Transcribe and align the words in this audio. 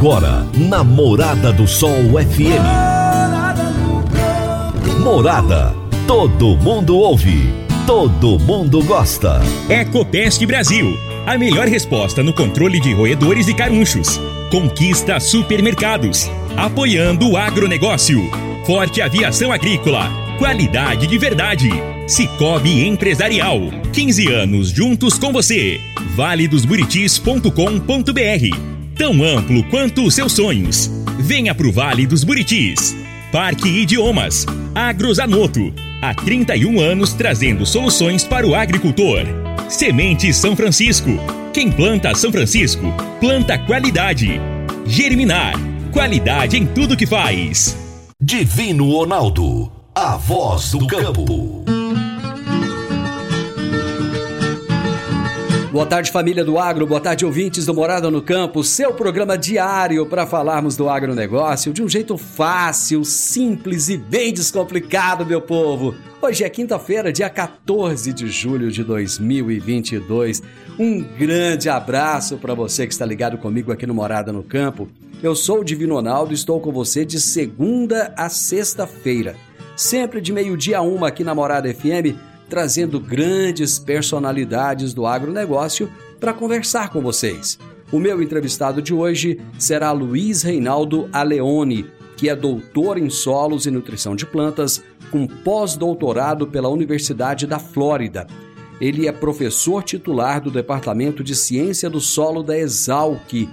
Agora, 0.00 0.48
na 0.54 0.82
Morada 0.82 1.52
do 1.52 1.68
Sol 1.68 1.92
FM. 1.92 2.64
Morada. 5.04 5.74
Todo 6.06 6.56
mundo 6.56 6.96
ouve. 6.96 7.52
Todo 7.86 8.38
mundo 8.38 8.82
gosta. 8.82 9.42
Ecopest 9.68 10.42
Brasil. 10.46 10.96
A 11.26 11.36
melhor 11.36 11.68
resposta 11.68 12.22
no 12.22 12.32
controle 12.32 12.80
de 12.80 12.94
roedores 12.94 13.46
e 13.46 13.52
carunchos. 13.52 14.18
Conquista 14.50 15.20
supermercados. 15.20 16.30
Apoiando 16.56 17.32
o 17.32 17.36
agronegócio. 17.36 18.22
Forte 18.64 19.02
aviação 19.02 19.52
agrícola. 19.52 20.08
Qualidade 20.38 21.06
de 21.06 21.18
verdade. 21.18 21.68
Cicobi 22.06 22.86
Empresarial. 22.86 23.60
15 23.92 24.32
anos 24.32 24.70
juntos 24.70 25.18
com 25.18 25.30
você. 25.30 25.78
valedosburitis.com.br 26.16 28.79
tão 29.00 29.24
amplo 29.24 29.64
quanto 29.70 30.04
os 30.04 30.14
seus 30.14 30.34
sonhos. 30.34 30.90
Venha 31.18 31.54
pro 31.54 31.72
Vale 31.72 32.06
dos 32.06 32.22
Buritis. 32.22 32.94
Parque 33.32 33.66
Idiomas. 33.66 34.44
Agrozanoto. 34.74 35.72
Há 36.02 36.12
31 36.12 36.78
anos 36.78 37.14
trazendo 37.14 37.64
soluções 37.64 38.24
para 38.24 38.46
o 38.46 38.54
agricultor. 38.54 39.22
Semente 39.70 40.34
São 40.34 40.54
Francisco. 40.54 41.08
Quem 41.50 41.72
planta 41.72 42.14
São 42.14 42.30
Francisco, 42.30 42.92
planta 43.18 43.56
qualidade. 43.60 44.38
Germinar. 44.84 45.54
Qualidade 45.92 46.58
em 46.58 46.66
tudo 46.66 46.94
que 46.94 47.06
faz. 47.06 47.74
Divino 48.20 48.90
Ronaldo. 48.90 49.72
A 49.94 50.18
voz 50.18 50.72
do 50.72 50.86
campo. 50.86 51.64
Boa 55.80 55.88
tarde, 55.88 56.12
família 56.12 56.44
do 56.44 56.58
agro, 56.58 56.86
boa 56.86 57.00
tarde, 57.00 57.24
ouvintes 57.24 57.64
do 57.64 57.72
Morada 57.72 58.10
no 58.10 58.20
Campo, 58.20 58.62
seu 58.62 58.92
programa 58.92 59.38
diário 59.38 60.04
para 60.04 60.26
falarmos 60.26 60.76
do 60.76 60.90
agronegócio 60.90 61.72
de 61.72 61.82
um 61.82 61.88
jeito 61.88 62.18
fácil, 62.18 63.02
simples 63.02 63.88
e 63.88 63.96
bem 63.96 64.30
descomplicado, 64.30 65.24
meu 65.24 65.40
povo. 65.40 65.94
Hoje 66.20 66.44
é 66.44 66.50
quinta-feira, 66.50 67.10
dia 67.10 67.30
14 67.30 68.12
de 68.12 68.28
julho 68.28 68.70
de 68.70 68.84
2022. 68.84 70.42
Um 70.78 71.00
grande 71.00 71.70
abraço 71.70 72.36
para 72.36 72.52
você 72.52 72.86
que 72.86 72.92
está 72.92 73.06
ligado 73.06 73.38
comigo 73.38 73.72
aqui 73.72 73.86
no 73.86 73.94
Morada 73.94 74.30
no 74.34 74.42
Campo. 74.42 74.86
Eu 75.22 75.34
sou 75.34 75.60
o 75.60 75.64
Divino 75.64 75.94
Ronaldo 75.94 76.32
e 76.32 76.34
estou 76.34 76.60
com 76.60 76.70
você 76.70 77.06
de 77.06 77.18
segunda 77.18 78.12
a 78.18 78.28
sexta-feira, 78.28 79.34
sempre 79.74 80.20
de 80.20 80.30
meio-dia 80.30 80.76
a 80.76 80.82
uma 80.82 81.08
aqui 81.08 81.24
na 81.24 81.34
Morada 81.34 81.72
FM 81.72 82.29
trazendo 82.50 82.98
grandes 82.98 83.78
personalidades 83.78 84.92
do 84.92 85.06
agronegócio 85.06 85.90
para 86.18 86.34
conversar 86.34 86.90
com 86.90 87.00
vocês. 87.00 87.58
O 87.92 87.98
meu 87.98 88.20
entrevistado 88.20 88.82
de 88.82 88.92
hoje 88.92 89.40
será 89.58 89.92
Luiz 89.92 90.42
Reinaldo 90.42 91.08
Aleone, 91.12 91.86
que 92.16 92.28
é 92.28 92.36
doutor 92.36 92.98
em 92.98 93.08
solos 93.08 93.66
e 93.66 93.70
nutrição 93.70 94.14
de 94.14 94.26
plantas, 94.26 94.82
com 95.10 95.26
pós-doutorado 95.26 96.46
pela 96.46 96.68
Universidade 96.68 97.46
da 97.46 97.58
Flórida. 97.58 98.26
Ele 98.80 99.06
é 99.06 99.12
professor 99.12 99.82
titular 99.82 100.40
do 100.40 100.50
Departamento 100.50 101.22
de 101.22 101.34
Ciência 101.34 101.88
do 101.88 102.00
Solo 102.00 102.42
da 102.42 102.58
Exalc 102.58 103.48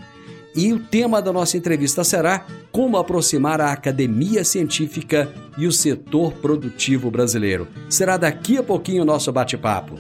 e 0.58 0.74
o 0.74 0.80
tema 0.80 1.22
da 1.22 1.32
nossa 1.32 1.56
entrevista 1.56 2.04
será 2.04 2.46
como 2.72 2.98
aproximar 2.98 3.62
a 3.62 3.72
academia 3.72 4.44
científica 4.44 5.32
e 5.56 5.68
o 5.68 5.72
setor 5.72 6.34
produtivo 6.34 7.12
brasileiro. 7.12 7.68
Será 7.88 8.18
daqui 8.18 8.58
a 8.58 8.64
pouquinho 8.64 9.04
o 9.04 9.06
nosso 9.06 9.32
bate-papo. 9.32 9.96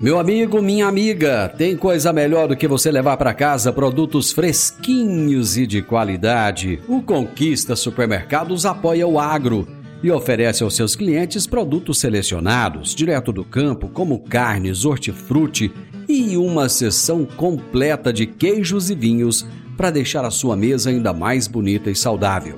Meu 0.00 0.18
amigo, 0.18 0.60
minha 0.60 0.86
amiga, 0.86 1.48
tem 1.56 1.76
coisa 1.76 2.12
melhor 2.12 2.48
do 2.48 2.56
que 2.56 2.66
você 2.66 2.90
levar 2.90 3.18
para 3.18 3.34
casa 3.34 3.72
produtos 3.72 4.32
fresquinhos 4.32 5.56
e 5.56 5.66
de 5.66 5.82
qualidade. 5.82 6.80
O 6.88 7.02
Conquista 7.02 7.76
Supermercados 7.76 8.66
apoia 8.66 9.06
o 9.06 9.20
agro 9.20 9.68
e 10.02 10.10
oferece 10.10 10.62
aos 10.64 10.74
seus 10.74 10.96
clientes 10.96 11.46
produtos 11.46 12.00
selecionados, 12.00 12.94
direto 12.94 13.30
do 13.30 13.44
campo, 13.44 13.88
como 13.88 14.18
carnes, 14.20 14.84
hortifruti 14.86 15.70
e 16.08 16.36
uma 16.36 16.68
seção 16.68 17.24
completa 17.24 18.12
de 18.12 18.26
queijos 18.26 18.90
e 18.90 18.94
vinhos 18.94 19.46
para 19.80 19.90
deixar 19.90 20.26
a 20.26 20.30
sua 20.30 20.54
mesa 20.58 20.90
ainda 20.90 21.10
mais 21.10 21.48
bonita 21.48 21.90
e 21.90 21.96
saudável. 21.96 22.56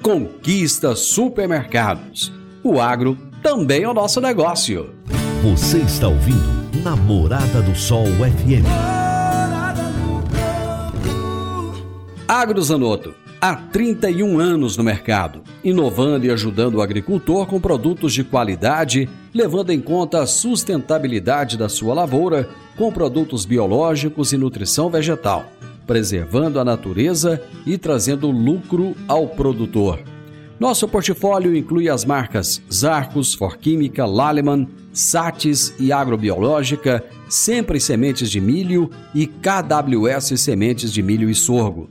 Conquista 0.00 0.96
Supermercados. 0.96 2.32
O 2.64 2.80
agro 2.80 3.14
também 3.42 3.82
é 3.82 3.88
o 3.88 3.92
nosso 3.92 4.22
negócio. 4.22 4.88
Você 5.42 5.80
está 5.80 6.08
ouvindo 6.08 6.80
Namorada 6.82 7.60
do 7.60 7.76
Sol 7.76 8.06
FM. 8.06 8.64
Agrozanoto. 12.26 13.14
Há 13.38 13.54
31 13.54 14.40
anos 14.40 14.74
no 14.78 14.82
mercado, 14.82 15.42
inovando 15.62 16.24
e 16.24 16.30
ajudando 16.30 16.76
o 16.76 16.80
agricultor 16.80 17.44
com 17.46 17.60
produtos 17.60 18.14
de 18.14 18.24
qualidade, 18.24 19.10
levando 19.34 19.72
em 19.72 19.80
conta 19.80 20.22
a 20.22 20.26
sustentabilidade 20.26 21.58
da 21.58 21.68
sua 21.68 21.92
lavoura 21.92 22.48
com 22.78 22.90
produtos 22.90 23.44
biológicos 23.44 24.32
e 24.32 24.38
nutrição 24.38 24.88
vegetal 24.88 25.44
preservando 25.86 26.60
a 26.60 26.64
natureza 26.64 27.40
e 27.66 27.78
trazendo 27.78 28.30
lucro 28.30 28.94
ao 29.06 29.28
produtor. 29.28 30.00
Nosso 30.58 30.86
portfólio 30.86 31.56
inclui 31.56 31.88
as 31.88 32.04
marcas 32.04 32.60
Zarcos, 32.72 33.34
Forquímica, 33.34 34.06
Laleman, 34.06 34.68
Satis 34.92 35.74
e 35.78 35.90
Agrobiológica, 35.90 37.04
Sempre 37.28 37.80
Sementes 37.80 38.30
de 38.30 38.40
Milho 38.40 38.88
e 39.14 39.26
KWS 39.26 40.40
Sementes 40.40 40.92
de 40.92 41.02
Milho 41.02 41.28
e 41.28 41.34
Sorgo. 41.34 41.90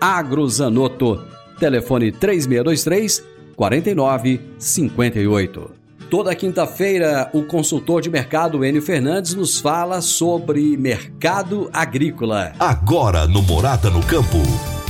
Agrozanoto, 0.00 1.22
telefone 1.60 2.10
3623 2.10 3.22
4958. 3.54 5.81
Toda 6.12 6.36
quinta-feira, 6.36 7.30
o 7.32 7.42
consultor 7.42 8.02
de 8.02 8.10
mercado 8.10 8.62
Enio 8.62 8.82
Fernandes 8.82 9.34
nos 9.34 9.58
fala 9.58 10.02
sobre 10.02 10.76
mercado 10.76 11.70
agrícola. 11.72 12.52
Agora 12.58 13.26
no 13.26 13.40
Morada 13.40 13.88
no 13.88 14.04
Campo, 14.04 14.36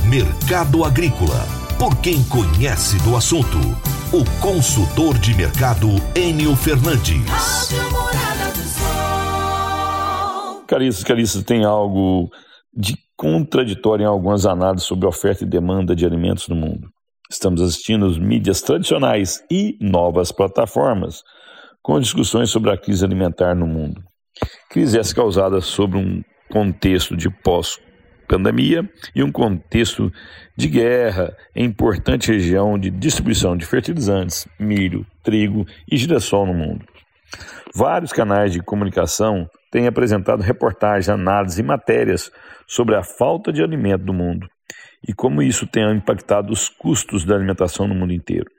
Mercado 0.09 0.83
Agrícola. 0.83 1.39
Por 1.79 1.95
quem 2.01 2.21
conhece 2.25 2.97
do 3.05 3.15
assunto, 3.15 3.57
o 4.11 4.41
consultor 4.41 5.17
de 5.17 5.33
mercado 5.33 5.87
Enio 6.13 6.57
Fernandes. 6.57 7.71
Carícios, 10.67 11.05
carícios, 11.05 11.43
tem 11.45 11.63
algo 11.63 12.29
de 12.73 12.97
contraditório 13.15 14.03
em 14.03 14.07
algumas 14.07 14.45
análises 14.45 14.85
sobre 14.85 15.07
oferta 15.07 15.45
e 15.45 15.47
demanda 15.47 15.95
de 15.95 16.05
alimentos 16.05 16.49
no 16.49 16.55
mundo. 16.57 16.89
Estamos 17.29 17.61
assistindo 17.61 18.05
as 18.05 18.17
mídias 18.17 18.61
tradicionais 18.61 19.43
e 19.49 19.77
novas 19.79 20.31
plataformas 20.31 21.23
com 21.81 21.99
discussões 21.99 22.49
sobre 22.49 22.71
a 22.71 22.77
crise 22.77 23.03
alimentar 23.03 23.55
no 23.55 23.65
mundo. 23.65 24.03
Crise 24.69 24.99
essa 24.99 25.15
causada 25.15 25.61
sobre 25.61 25.97
um 25.97 26.23
contexto 26.49 27.15
de 27.15 27.29
pós-pandemia 27.29 28.87
e 29.15 29.23
um 29.23 29.31
contexto 29.31 30.11
de 30.55 30.67
guerra 30.67 31.35
em 31.55 31.65
importante 31.65 32.31
região 32.31 32.77
de 32.77 32.89
distribuição 32.89 33.55
de 33.57 33.65
fertilizantes, 33.65 34.47
milho, 34.59 35.05
trigo 35.23 35.65
e 35.91 35.97
girassol 35.97 36.45
no 36.45 36.53
mundo. 36.53 36.85
Vários 37.73 38.13
canais 38.13 38.51
de 38.51 38.61
comunicação 38.61 39.49
têm 39.71 39.87
apresentado 39.87 40.41
reportagens, 40.41 41.09
análises 41.09 41.57
e 41.57 41.63
matérias 41.63 42.31
sobre 42.67 42.95
a 42.95 43.03
falta 43.03 43.51
de 43.51 43.63
alimento 43.63 44.05
do 44.05 44.13
mundo 44.13 44.47
e 45.07 45.13
como 45.13 45.41
isso 45.41 45.67
tem 45.67 45.89
impactado 45.91 46.51
os 46.51 46.69
custos 46.69 47.25
da 47.25 47.35
alimentação 47.35 47.87
no 47.87 47.95
mundo 47.95 48.13
inteiro. 48.13 48.49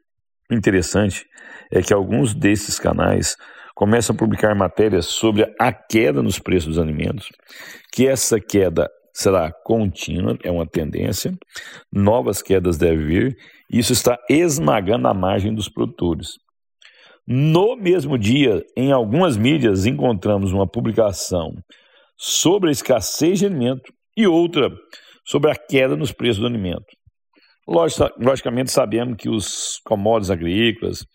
O 0.50 0.54
interessante 0.54 1.26
é 1.72 1.82
que 1.82 1.94
alguns 1.94 2.34
desses 2.34 2.78
canais 2.78 3.36
começam 3.74 4.14
a 4.14 4.18
publicar 4.18 4.54
matérias 4.54 5.06
sobre 5.06 5.52
a 5.58 5.72
queda 5.72 6.22
nos 6.22 6.38
preços 6.38 6.76
dos 6.76 6.78
alimentos, 6.78 7.28
que 7.92 8.06
essa 8.06 8.38
queda 8.38 8.88
será 9.12 9.50
contínua, 9.64 10.36
é 10.42 10.50
uma 10.50 10.66
tendência, 10.66 11.32
novas 11.92 12.42
quedas 12.42 12.76
devem 12.76 13.06
vir, 13.06 13.36
e 13.70 13.78
isso 13.78 13.92
está 13.92 14.18
esmagando 14.28 15.08
a 15.08 15.14
margem 15.14 15.54
dos 15.54 15.68
produtores. 15.68 16.38
No 17.26 17.76
mesmo 17.76 18.18
dia, 18.18 18.62
em 18.76 18.92
algumas 18.92 19.36
mídias, 19.36 19.86
encontramos 19.86 20.52
uma 20.52 20.66
publicação 20.66 21.54
sobre 22.16 22.68
a 22.68 22.72
escassez 22.72 23.38
de 23.38 23.46
alimento 23.46 23.92
e 24.16 24.26
outra 24.26 24.70
sobre 25.24 25.50
a 25.50 25.54
queda 25.54 25.96
nos 25.96 26.12
preços 26.12 26.38
do 26.38 26.46
alimento. 26.46 26.84
Logicamente, 27.66 28.70
sabemos 28.70 29.16
que 29.16 29.28
os 29.28 29.80
commodities 29.84 30.30
agrícolas 30.30 31.06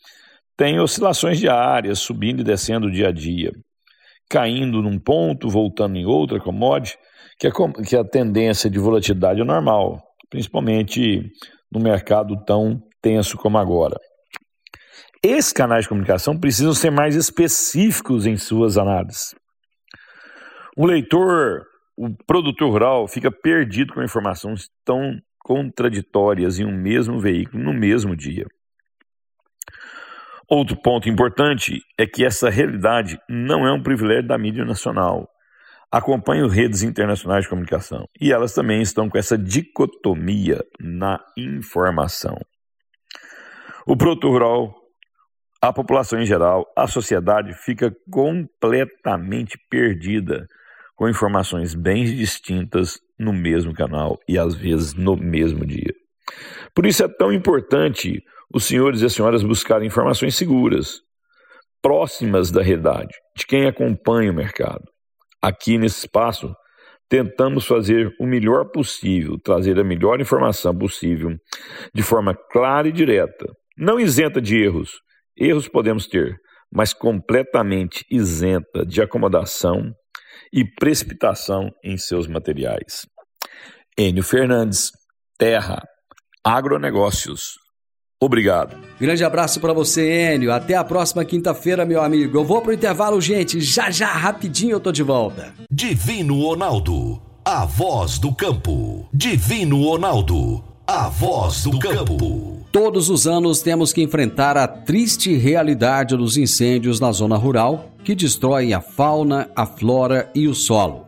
têm 0.58 0.80
oscilações 0.80 1.40
diárias, 1.40 2.00
subindo 2.00 2.42
e 2.42 2.44
descendo 2.44 2.92
dia 2.92 3.10
a 3.10 3.12
dia, 3.12 3.52
caindo 4.30 4.82
num 4.82 5.00
ponto, 5.00 5.48
voltando 5.48 5.96
em 5.96 6.06
outra 6.06 6.40
commodity, 6.40 6.98
que 7.40 7.48
a, 7.48 7.52
que 7.88 7.96
a 7.96 8.04
tendência 8.04 8.70
de 8.70 8.80
volatilidade 8.80 9.42
é 9.42 9.46
normal, 9.46 10.02
principalmente 10.30 11.32
no 11.72 11.80
mercado 11.80 12.36
tão 12.46 12.82
tenso 13.02 13.38
como 13.38 13.58
agora. 13.58 13.96
Esses 15.24 15.54
canais 15.54 15.84
de 15.84 15.90
comunicação 15.90 16.38
precisam 16.38 16.74
ser 16.74 16.90
mais 16.90 17.16
específicos 17.16 18.26
em 18.26 18.38
suas 18.38 18.78
análises. 18.78 19.36
Um 20.78 20.86
leitor 20.86 21.66
o 22.02 22.16
produtor 22.26 22.72
rural 22.72 23.10
fica 23.10 23.30
perdido 23.30 23.94
com 23.94 24.02
informações 24.02 24.70
tão 24.86 25.20
contraditórias 25.40 26.58
em 26.58 26.64
um 26.64 26.72
mesmo 26.72 27.20
veículo 27.20 27.62
no 27.62 27.74
mesmo 27.74 28.16
dia. 28.16 28.48
Outro 30.48 30.82
ponto 30.82 31.10
importante 31.10 31.82
é 31.98 32.08
que 32.08 32.24
essa 32.24 32.50
realidade 32.50 33.20
não 33.28 33.68
é 33.68 33.74
um 33.74 33.84
privilégio 33.84 34.30
da 34.30 34.38
mídia 34.38 34.64
nacional. 34.64 35.28
Acompanho 35.92 36.48
redes 36.48 36.84
internacionais 36.84 37.44
de 37.44 37.50
comunicação 37.50 38.06
e 38.20 38.32
elas 38.32 38.54
também 38.54 38.82
estão 38.82 39.10
com 39.10 39.18
essa 39.18 39.38
dicotomia 39.38 40.64
na 40.80 41.20
informação. 41.36 42.38
O 43.86 43.98
produtor 43.98 44.32
rural, 44.32 44.74
a 45.62 45.74
população 45.74 46.22
em 46.22 46.26
geral, 46.26 46.66
a 46.78 46.88
sociedade 46.88 47.54
fica 47.56 47.94
completamente 48.10 49.58
perdida 49.70 50.48
com 51.00 51.08
informações 51.08 51.74
bem 51.74 52.04
distintas 52.04 53.00
no 53.18 53.32
mesmo 53.32 53.74
canal 53.74 54.20
e 54.28 54.38
às 54.38 54.54
vezes 54.54 54.94
no 54.94 55.16
mesmo 55.16 55.66
dia. 55.66 55.94
Por 56.76 56.86
isso 56.86 57.02
é 57.02 57.08
tão 57.08 57.32
importante 57.32 58.22
os 58.54 58.66
senhores 58.66 59.02
e 59.02 59.06
as 59.06 59.14
senhoras 59.14 59.42
buscarem 59.42 59.88
informações 59.88 60.36
seguras, 60.36 61.00
próximas 61.82 62.52
da 62.52 62.62
realidade, 62.62 63.16
de 63.34 63.48
quem 63.48 63.66
acompanha 63.66 64.30
o 64.30 64.36
mercado. 64.36 64.84
Aqui 65.42 65.78
nesse 65.78 66.00
espaço, 66.00 66.54
tentamos 67.08 67.66
fazer 67.66 68.14
o 68.20 68.26
melhor 68.26 68.66
possível, 68.66 69.40
trazer 69.42 69.80
a 69.80 69.86
melhor 69.86 70.20
informação 70.20 70.78
possível, 70.78 71.34
de 71.96 72.04
forma 72.04 72.36
clara 72.52 72.90
e 72.90 72.92
direta, 72.92 73.46
não 73.78 74.02
isenta 74.02 74.42
de 74.42 74.62
erros. 74.62 75.00
Erros 75.38 75.70
podemos 75.70 76.08
ter, 76.08 76.36
mas 76.70 76.94
completamente 76.94 78.06
isenta 78.12 78.86
de 78.86 79.02
acomodação 79.02 79.96
e 80.52 80.66
precipitação 80.66 81.72
em 81.84 81.98
seus 81.98 82.28
materiais. 82.28 83.06
Enio 83.98 84.24
Fernandes, 84.24 84.92
Terra, 85.38 85.84
Agronegócios, 86.44 87.58
Obrigado. 88.22 88.76
Grande 89.00 89.24
abraço 89.24 89.62
para 89.62 89.72
você, 89.72 90.34
Enio. 90.34 90.52
Até 90.52 90.76
a 90.76 90.84
próxima 90.84 91.24
quinta-feira, 91.24 91.86
meu 91.86 92.02
amigo. 92.04 92.38
Eu 92.38 92.44
vou 92.44 92.62
pro 92.62 92.74
intervalo, 92.74 93.22
gente. 93.22 93.62
Já 93.62 93.90
já, 93.90 94.08
rapidinho 94.08 94.74
eu 94.74 94.80
tô 94.80 94.92
de 94.92 95.02
volta. 95.02 95.54
Divino 95.72 96.42
Ronaldo, 96.42 97.22
a 97.46 97.66
voz 97.66 98.20
do 98.20 98.36
campo. 98.36 99.08
Divino 99.14 99.82
Ronaldo, 99.84 100.62
a 100.86 101.08
voz 101.08 101.64
do 101.64 101.80
campo. 101.80 102.59
Todos 102.72 103.10
os 103.10 103.26
anos 103.26 103.62
temos 103.62 103.92
que 103.92 104.02
enfrentar 104.02 104.56
a 104.58 104.68
triste 104.68 105.36
realidade 105.36 106.16
dos 106.16 106.38
incêndios 106.38 107.00
na 107.00 107.12
zona 107.12 107.36
rural, 107.36 107.92
que 108.04 108.14
destroem 108.14 108.74
a 108.74 108.82
fauna, 108.82 109.50
a 109.56 109.66
flora 109.66 110.30
e 110.36 110.48
o 110.48 110.54
solo. 110.54 111.08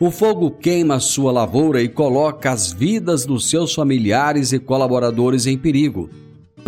O 0.00 0.10
fogo 0.10 0.50
queima 0.50 1.00
sua 1.00 1.32
lavoura 1.32 1.82
e 1.82 1.88
coloca 1.88 2.50
as 2.50 2.72
vidas 2.72 3.24
dos 3.24 3.48
seus 3.48 3.74
familiares 3.74 4.52
e 4.52 4.58
colaboradores 4.58 5.46
em 5.46 5.56
perigo 5.56 6.08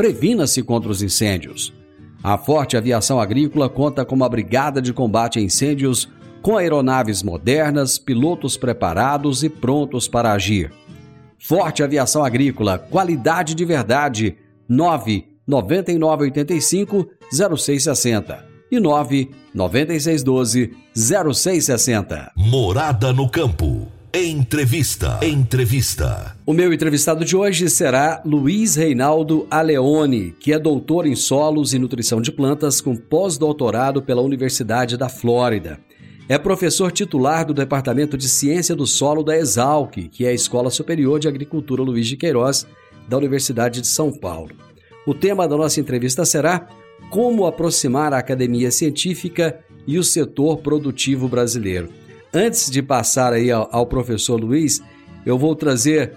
previna-se 0.00 0.62
contra 0.62 0.90
os 0.90 1.02
incêndios. 1.02 1.74
A 2.22 2.38
Forte 2.38 2.74
Aviação 2.74 3.20
Agrícola 3.20 3.68
conta 3.68 4.02
com 4.02 4.14
uma 4.14 4.30
brigada 4.30 4.80
de 4.80 4.94
combate 4.94 5.38
a 5.38 5.42
incêndios 5.42 6.08
com 6.40 6.56
aeronaves 6.56 7.22
modernas, 7.22 7.98
pilotos 7.98 8.56
preparados 8.56 9.42
e 9.42 9.50
prontos 9.50 10.08
para 10.08 10.32
agir. 10.32 10.72
Forte 11.40 11.82
Aviação 11.82 12.22
Agrícola, 12.22 12.78
qualidade 12.78 13.54
de 13.54 13.64
verdade. 13.64 14.36
9 14.68 15.24
9985 15.46 17.08
0660 17.32 18.46
e 18.70 18.78
9 18.78 19.30
9612 19.52 20.70
0660. 20.94 22.32
Morada 22.36 23.12
no 23.12 23.28
campo. 23.28 23.88
Entrevista. 24.12 25.18
Entrevista. 25.22 26.36
O 26.44 26.52
meu 26.52 26.72
entrevistado 26.72 27.24
de 27.24 27.36
hoje 27.36 27.70
será 27.70 28.20
Luiz 28.24 28.74
Reinaldo 28.74 29.46
Aleone, 29.50 30.32
que 30.38 30.52
é 30.52 30.58
doutor 30.58 31.06
em 31.06 31.16
solos 31.16 31.72
e 31.72 31.78
nutrição 31.78 32.20
de 32.20 32.30
plantas 32.30 32.80
com 32.80 32.94
pós-doutorado 32.94 34.02
pela 34.02 34.20
Universidade 34.20 34.96
da 34.96 35.08
Flórida. 35.08 35.78
É 36.30 36.38
professor 36.38 36.92
titular 36.92 37.44
do 37.44 37.52
Departamento 37.52 38.16
de 38.16 38.28
Ciência 38.28 38.76
do 38.76 38.86
Solo 38.86 39.24
da 39.24 39.36
Exalc, 39.36 39.96
que 40.12 40.24
é 40.24 40.28
a 40.28 40.32
Escola 40.32 40.70
Superior 40.70 41.18
de 41.18 41.26
Agricultura 41.26 41.82
Luiz 41.82 42.06
de 42.06 42.16
Queiroz, 42.16 42.68
da 43.08 43.16
Universidade 43.16 43.80
de 43.80 43.88
São 43.88 44.12
Paulo. 44.12 44.54
O 45.04 45.12
tema 45.12 45.48
da 45.48 45.56
nossa 45.56 45.80
entrevista 45.80 46.24
será 46.24 46.68
Como 47.10 47.46
aproximar 47.46 48.14
a 48.14 48.18
academia 48.18 48.70
científica 48.70 49.58
e 49.88 49.98
o 49.98 50.04
setor 50.04 50.58
produtivo 50.58 51.26
brasileiro. 51.26 51.88
Antes 52.32 52.70
de 52.70 52.80
passar 52.80 53.32
aí 53.32 53.50
ao 53.50 53.86
professor 53.86 54.40
Luiz, 54.40 54.80
eu 55.26 55.36
vou 55.36 55.56
trazer 55.56 56.12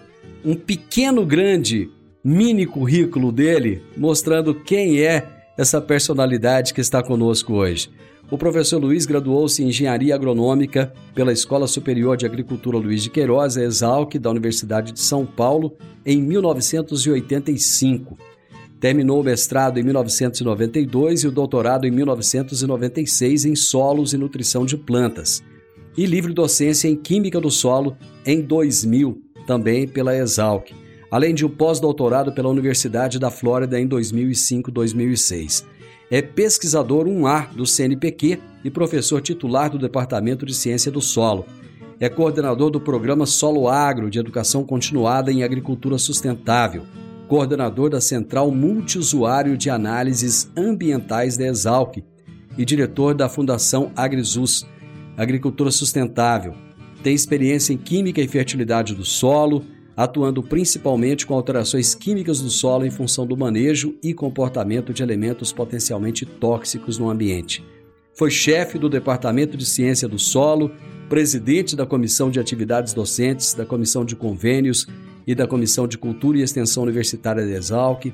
um 0.45 0.53
pequeno, 0.53 1.25
grande, 1.25 1.89
mini 2.23 2.67
currículo 2.67 3.31
dele, 3.31 3.81
mostrando 3.97 4.53
quem 4.53 4.99
é 4.99 5.27
essa 5.57 5.81
personalidade 5.81 6.71
que 6.71 6.81
está 6.81 7.01
conosco 7.01 7.53
hoje. 7.53 7.89
O 8.33 8.37
professor 8.37 8.81
Luiz 8.81 9.05
graduou-se 9.05 9.61
em 9.61 9.67
Engenharia 9.67 10.15
Agronômica 10.15 10.91
pela 11.13 11.31
Escola 11.31 11.67
Superior 11.67 12.17
de 12.17 12.25
Agricultura 12.25 12.79
Luiz 12.79 13.03
de 13.03 13.11
Queiroz, 13.11 13.57
Exalc, 13.57 14.17
da 14.17 14.31
Universidade 14.31 14.91
de 14.91 15.01
São 15.01 15.23
Paulo, 15.23 15.77
em 16.03 16.19
1985. 16.19 18.17
Terminou 18.79 19.21
o 19.21 19.23
mestrado 19.23 19.79
em 19.79 19.83
1992 19.83 21.21
e 21.21 21.27
o 21.27 21.31
doutorado 21.31 21.85
em 21.85 21.91
1996 21.91 23.45
em 23.45 23.55
Solos 23.55 24.13
e 24.13 24.17
Nutrição 24.17 24.65
de 24.65 24.77
Plantas 24.77 25.43
e 25.95 26.03
livre 26.07 26.33
docência 26.33 26.87
em 26.87 26.95
Química 26.95 27.39
do 27.39 27.51
Solo 27.51 27.95
em 28.25 28.41
2000, 28.41 29.15
também 29.45 29.87
pela 29.87 30.17
Exalc, 30.17 30.71
além 31.11 31.35
de 31.35 31.45
um 31.45 31.49
pós-doutorado 31.49 32.33
pela 32.33 32.49
Universidade 32.49 33.19
da 33.19 33.29
Flórida 33.29 33.79
em 33.79 33.87
2005-2006. 33.87 35.71
É 36.13 36.21
pesquisador 36.21 37.07
1A 37.07 37.55
do 37.55 37.65
CNPq 37.65 38.39
e 38.63 38.69
professor 38.69 39.19
titular 39.19 39.67
do 39.67 39.79
Departamento 39.79 40.45
de 40.45 40.53
Ciência 40.53 40.91
do 40.91 41.01
Solo. 41.01 41.43
É 41.99 42.07
coordenador 42.07 42.69
do 42.69 42.79
programa 42.79 43.25
Solo 43.25 43.67
Agro 43.67 44.11
de 44.11 44.19
Educação 44.19 44.63
Continuada 44.63 45.31
em 45.31 45.41
Agricultura 45.41 45.97
Sustentável, 45.97 46.83
coordenador 47.27 47.89
da 47.89 47.99
Central 47.99 48.51
Multiusuário 48.51 49.57
de 49.57 49.71
Análises 49.71 50.51
Ambientais 50.55 51.35
da 51.35 51.47
Exalc 51.47 52.03
e 52.59 52.63
diretor 52.63 53.15
da 53.15 53.27
Fundação 53.27 53.91
AgriSUS, 53.95 54.67
agricultura 55.17 55.71
sustentável. 55.71 56.53
Tem 57.01 57.15
experiência 57.15 57.73
em 57.73 57.77
química 57.77 58.21
e 58.21 58.27
fertilidade 58.27 58.93
do 58.93 59.03
solo, 59.03 59.65
atuando 59.95 60.41
principalmente 60.41 61.25
com 61.25 61.33
alterações 61.33 61.93
químicas 61.93 62.41
do 62.41 62.49
solo 62.49 62.85
em 62.85 62.91
função 62.91 63.25
do 63.25 63.37
manejo 63.37 63.95
e 64.01 64.13
comportamento 64.13 64.93
de 64.93 65.03
elementos 65.03 65.51
potencialmente 65.51 66.25
tóxicos 66.25 66.97
no 66.97 67.09
ambiente. 67.09 67.63
Foi 68.15 68.29
chefe 68.29 68.77
do 68.77 68.89
Departamento 68.89 69.57
de 69.57 69.65
Ciência 69.65 70.07
do 70.07 70.19
Solo, 70.19 70.71
presidente 71.09 71.75
da 71.75 71.85
Comissão 71.85 72.29
de 72.29 72.39
Atividades 72.39 72.93
Docentes, 72.93 73.53
da 73.53 73.65
Comissão 73.65 74.05
de 74.05 74.15
Convênios 74.15 74.87
e 75.25 75.33
da 75.33 75.47
Comissão 75.47 75.87
de 75.87 75.97
Cultura 75.97 76.37
e 76.37 76.41
Extensão 76.41 76.83
Universitária 76.83 77.45
de 77.45 77.53
Exalc, 77.53 78.13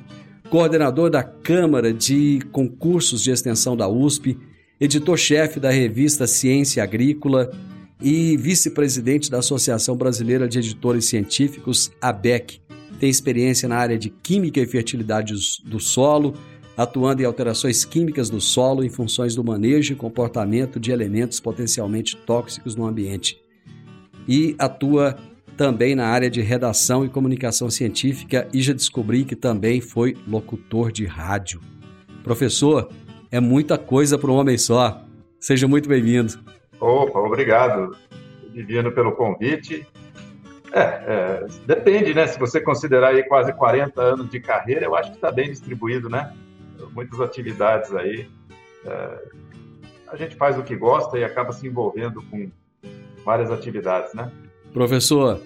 coordenador 0.50 1.10
da 1.10 1.24
Câmara 1.24 1.94
de 1.94 2.40
Concursos 2.52 3.22
de 3.22 3.32
Extensão 3.32 3.76
da 3.76 3.88
USP 3.88 4.38
editor-chefe 4.80 5.60
da 5.60 5.70
revista 5.70 6.26
Ciência 6.26 6.82
Agrícola 6.82 7.52
e 8.02 8.38
vice-presidente 8.38 9.30
da 9.30 9.40
Associação 9.40 9.96
Brasileira 9.96 10.48
de 10.48 10.60
Editores 10.60 11.06
Científicos, 11.06 11.92
ABEC. 12.02 12.62
Tem 13.00 13.10
experiência 13.10 13.68
na 13.68 13.78
área 13.78 13.98
de 13.98 14.10
Química 14.10 14.60
e 14.60 14.66
Fertilidade 14.66 15.34
do 15.66 15.80
Solo, 15.80 16.34
atuando 16.78 17.22
em 17.22 17.26
alterações 17.26 17.84
químicas 17.84 18.30
do 18.30 18.40
solo 18.40 18.86
em 18.86 18.90
funções 18.90 19.36
do 19.36 19.44
manejo 19.44 19.92
e 19.92 19.96
comportamento 19.98 20.80
de 20.80 20.92
elementos 20.92 21.40
potencialmente 21.40 22.16
tóxicos 22.16 22.74
no 22.74 22.86
ambiente. 22.86 23.38
E 24.26 24.56
atua 24.58 25.18
também 25.58 25.94
na 25.94 26.08
área 26.08 26.30
de 26.30 26.40
redação 26.40 27.04
e 27.04 27.10
comunicação 27.10 27.70
científica 27.70 28.48
e 28.54 28.62
já 28.62 28.72
descobri 28.72 29.26
que 29.26 29.36
também 29.36 29.82
foi 29.82 30.16
locutor 30.26 30.90
de 30.90 31.06
rádio. 31.06 31.60
Professor, 32.24 32.90
é 33.30 33.42
muita 33.42 33.78
coisa 33.78 34.18
para 34.18 34.32
um 34.32 34.36
homem 34.36 34.58
só. 34.58 35.06
Seja 35.38 35.68
muito 35.68 35.90
bem-vindo. 35.90 36.40
Opa, 36.80 37.20
obrigado, 37.20 37.96
Divino, 38.54 38.92
pelo 38.92 39.12
convite. 39.12 39.86
É, 40.72 40.82
é, 40.82 41.48
depende, 41.66 42.14
né? 42.14 42.28
Se 42.28 42.40
você 42.40 42.62
considerar 42.62 43.10
aí 43.10 43.24
quase 43.24 43.52
40 43.54 44.02
anos 44.02 44.30
de 44.30 44.40
carreira, 44.40 44.86
eu 44.86 44.96
acho 44.96 45.10
que 45.10 45.18
está 45.18 45.32
bem 45.32 45.50
distribuído, 45.50 46.10
né? 46.10 46.34
Muitas 46.94 47.20
atividades 47.20 47.94
aí. 47.94 48.30
É, 48.86 49.20
a 50.08 50.16
gente 50.16 50.36
faz 50.36 50.58
o 50.58 50.64
que 50.64 50.76
gosta 50.76 51.18
e 51.18 51.24
acaba 51.24 51.52
se 51.54 51.68
envolvendo 51.68 52.22
com 52.30 52.50
várias 53.26 53.52
atividades, 53.52 54.14
né? 54.14 54.32
Professor, 54.74 55.42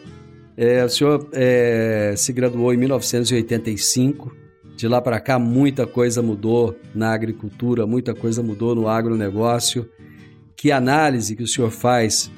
é, 0.56 0.84
o 0.84 0.90
senhor 0.90 1.28
é, 1.34 2.13
se 2.16 2.32
graduou 2.32 2.74
em 2.74 2.78
1985 2.78 4.36
de 4.75 4.88
lá 4.88 5.02
para 5.02 5.20
cá, 5.20 5.38
muita 5.40 5.86
coisa 5.86 6.22
mudou 6.22 6.75
na 6.94 7.13
agricultura, 7.13 7.86
muita 7.86 8.13
coisa 8.13 8.42
mudou 8.42 8.75
no 8.75 8.88
agronegócio. 8.88 9.90
Que 10.63 10.72
análise 10.72 11.36
que 11.36 11.43
o 11.43 11.48
senhor 11.48 11.72
faz 11.72 12.32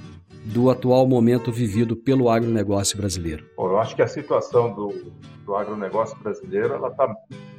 do 0.46 0.72
atual 0.72 1.08
momento 1.08 1.52
vivido 1.52 1.96
pelo 1.96 2.28
agronegócio 2.28 2.98
brasileiro? 2.98 3.46
Bom, 3.56 3.68
eu 3.68 3.78
acho 3.78 3.96
que 3.96 4.02
a 4.02 4.08
situação 4.08 4.74
do, 4.74 5.14
do 5.46 5.56
agronegócio 5.56 6.18
brasileiro 6.18 6.74
está 6.88 7.16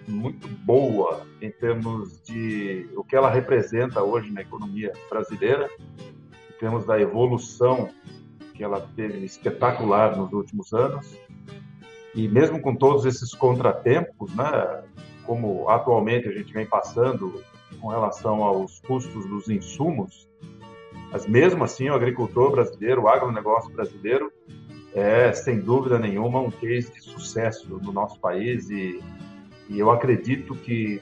muito 0.09 0.49
boa 0.65 1.25
em 1.41 1.53
termos 1.53 2.21
de 2.23 2.91
o 2.97 3.05
que 3.05 3.15
ela 3.15 3.31
representa 3.31 4.03
hoje 4.03 4.33
na 4.33 4.41
economia 4.41 4.93
brasileira, 5.09 5.71
em 6.51 6.59
termos 6.59 6.85
da 6.85 7.01
evolução 7.01 7.89
que 8.53 8.65
ela 8.65 8.81
teve 8.97 9.25
espetacular 9.25 10.17
nos 10.17 10.33
últimos 10.33 10.73
anos. 10.73 11.17
E 12.13 12.27
mesmo 12.27 12.61
com 12.61 12.75
todos 12.75 13.05
esses 13.05 13.33
contratempos, 13.33 14.35
né, 14.35 14.83
como 15.25 15.69
atualmente 15.69 16.27
a 16.27 16.33
gente 16.33 16.53
vem 16.53 16.67
passando 16.67 17.41
com 17.81 17.87
relação 17.87 18.43
aos 18.43 18.81
custos 18.81 19.29
dos 19.29 19.49
insumos, 19.49 20.27
mas 21.17 21.27
mesmo 21.27 21.65
assim 21.65 21.89
o 21.89 21.95
agricultor 21.95 22.51
brasileiro, 22.51 23.05
o 23.05 23.09
agronegócio 23.09 23.73
brasileiro, 23.73 24.31
é 24.95 25.33
sem 25.33 25.59
dúvida 25.59 25.99
nenhuma 25.99 26.41
um 26.41 26.51
case 26.51 26.93
de 26.93 27.01
sucesso 27.01 27.81
no 27.83 27.91
nosso 27.91 28.21
país 28.21 28.69
e, 28.69 29.03
e 29.71 29.79
eu 29.79 29.91
acredito 29.91 30.55
que 30.55 31.01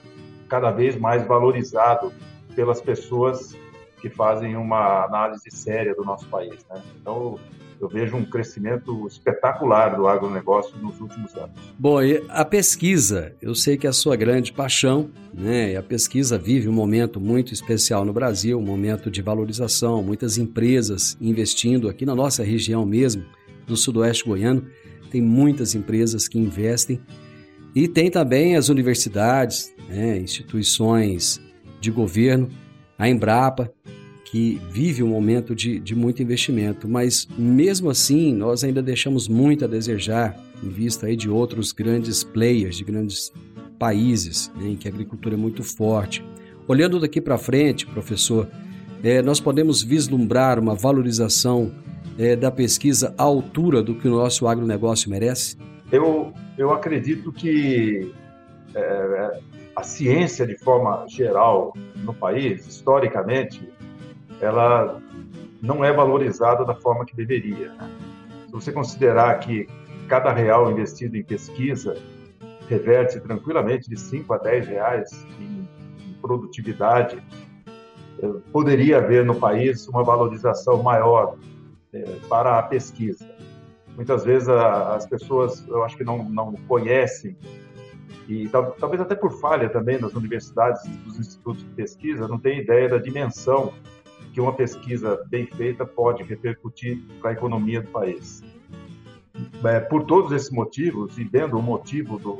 cada 0.49 0.71
vez 0.71 0.97
mais 0.97 1.27
valorizado 1.27 2.13
pelas 2.55 2.81
pessoas 2.81 3.57
que 4.01 4.09
fazem 4.09 4.57
uma 4.57 5.05
análise 5.05 5.51
séria 5.51 5.97
do 5.97 6.05
nosso 6.05 6.29
país. 6.29 6.65
Né? 6.71 6.81
Então, 7.01 7.37
eu 7.85 7.89
vejo 7.89 8.17
um 8.17 8.25
crescimento 8.25 9.07
espetacular 9.07 9.97
do 9.97 10.07
agronegócio 10.07 10.77
nos 10.79 11.01
últimos 11.01 11.35
anos. 11.35 11.55
Bom, 11.79 12.03
e 12.03 12.25
a 12.29 12.45
pesquisa, 12.45 13.35
eu 13.41 13.55
sei 13.55 13.77
que 13.77 13.87
é 13.87 13.91
a 13.91 13.93
sua 13.93 14.17
grande 14.17 14.53
paixão, 14.53 15.11
né? 15.33 15.73
E 15.73 15.77
a 15.77 15.83
pesquisa 15.83 16.39
vive 16.39 16.69
um 16.69 16.73
momento 16.73 17.21
muito 17.21 17.53
especial 17.53 18.05
no 18.05 18.13
Brasil, 18.13 18.59
um 18.59 18.63
momento 18.63 19.11
de 19.11 19.21
valorização, 19.21 20.03
muitas 20.03 20.39
empresas 20.39 21.17
investindo 21.21 21.89
aqui 21.89 22.07
na 22.07 22.15
nossa 22.15 22.43
região 22.43 22.87
mesmo, 22.87 23.25
do 23.67 23.77
sudoeste 23.77 24.25
goiano, 24.25 24.67
tem 25.11 25.23
muitas 25.23 25.75
empresas 25.75 26.29
que 26.29 26.39
investem 26.39 27.01
e 27.75 27.89
tem 27.89 28.11
também 28.11 28.57
as 28.57 28.69
universidades, 28.69 29.75
né? 29.89 30.19
instituições 30.19 31.41
de 31.81 31.91
governo, 31.91 32.49
a 32.99 33.09
Embrapa, 33.09 33.73
que 34.25 34.61
vive 34.71 35.03
um 35.03 35.09
momento 35.09 35.55
de, 35.55 35.79
de 35.79 35.95
muito 35.95 36.23
investimento, 36.23 36.89
mas 36.89 37.29
mesmo 37.39 37.91
assim 37.91 38.35
nós 38.35 38.65
ainda 38.65 38.83
deixamos 38.83 39.29
muito 39.29 39.65
a 39.65 39.69
desejar 39.69 40.37
em 40.63 40.69
vista 40.69 41.07
aí 41.07 41.15
de 41.15 41.29
outros 41.29 41.73
grandes 41.73 42.25
players, 42.25 42.77
de 42.77 42.85
grandes 42.85 43.33
países 43.79 44.51
né, 44.57 44.71
em 44.71 44.77
que 44.77 44.89
a 44.89 44.91
agricultura 44.91 45.35
é 45.35 45.39
muito 45.39 45.63
forte. 45.63 46.25
Olhando 46.67 46.99
daqui 46.99 47.21
para 47.21 47.37
frente, 47.37 47.87
professor, 47.87 48.49
é, 49.03 49.21
nós 49.21 49.39
podemos 49.39 49.83
vislumbrar 49.83 50.59
uma 50.59 50.75
valorização 50.75 51.71
é, 52.19 52.35
da 52.35 52.51
pesquisa 52.51 53.15
à 53.19 53.23
altura 53.23 53.83
do 53.83 53.95
que 53.95 54.09
o 54.09 54.13
nosso 54.13 54.47
agronegócio 54.47 55.11
merece? 55.11 55.59
Eu, 55.93 56.33
eu 56.57 56.73
acredito 56.73 57.31
que 57.31 58.11
é, 58.75 59.41
a 59.77 59.83
ciência, 59.83 60.47
de 60.47 60.57
forma 60.57 61.05
geral, 61.09 61.75
no 61.97 62.15
país, 62.15 62.67
historicamente, 62.67 63.69
ela 64.45 65.01
não 65.63 65.85
é 65.85 65.93
valorizada 65.93 66.65
da 66.65 66.75
forma 66.75 67.05
que 67.05 67.17
deveria. 67.17 67.73
Se 68.47 68.53
você 68.53 68.73
considerar 68.73 69.39
que 69.41 69.67
cada 70.09 70.33
real 70.33 70.71
investido 70.71 71.17
em 71.17 71.25
pesquisa 71.25 71.97
reverte 72.69 73.21
tranquilamente 73.21 73.89
de 73.89 73.99
5 73.99 74.33
a 74.35 74.39
10 74.39 74.69
reais 74.69 75.27
em, 75.41 75.65
produtividade, 76.21 77.23
eh, 78.23 78.29
poderia 78.51 78.97
haver 78.97 79.27
no 79.27 79.35
país 79.35 79.87
uma 79.87 80.03
valorização 80.03 80.83
maior 80.83 81.37
é, 81.93 82.03
para 82.31 82.59
a 82.59 82.63
pesquisa. 82.63 83.29
Muitas 83.95 84.25
vezes 84.25 84.49
as 84.49 85.07
pessoas, 85.07 85.63
eu 85.69 85.85
acho 85.85 85.99
que 85.99 86.03
não, 86.03 86.25
não 86.25 86.55
conhecem, 86.67 87.37
e 88.27 88.49
tal, 88.49 88.73
talvez 88.73 89.03
até 89.03 89.15
por 89.15 89.33
falha 89.39 89.69
também 89.69 90.01
nas 90.01 90.15
universidades, 90.15 90.83
dos 91.05 91.21
institutos 91.21 91.63
de 91.63 91.71
pesquisa, 91.71 92.27
não 92.27 92.39
tem 92.39 92.61
ideia 92.61 92.89
da 92.89 92.97
dimensão 92.97 93.75
que 94.35 94.41
uma 94.41 94.53
pesquisa 94.53 95.25
bem 95.29 95.47
feita 95.47 95.87
pode 95.87 96.25
repercutir 96.25 97.01
para 97.21 97.31
a 97.31 97.33
economia 97.33 97.81
do 97.81 97.87
país. 97.87 98.43
É, 99.65 99.79
por 99.79 100.05
todos 100.05 100.33
esses 100.33 100.51
motivos, 100.51 101.17
e 101.17 101.23
vendo 101.23 101.57
o 101.57 101.63
motivo 101.63 102.19
do, 102.19 102.39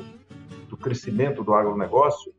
do 0.67 0.75
crescimento 0.75 1.41
do 1.41 1.53
agronegócio, 1.53 2.33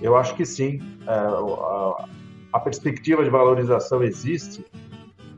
eu 0.00 0.16
acho 0.16 0.34
que 0.34 0.46
sim, 0.46 0.80
é, 1.06 1.10
a, 1.10 2.08
a 2.54 2.58
perspectiva 2.58 3.22
de 3.22 3.28
valorização 3.28 4.02
existe, 4.02 4.64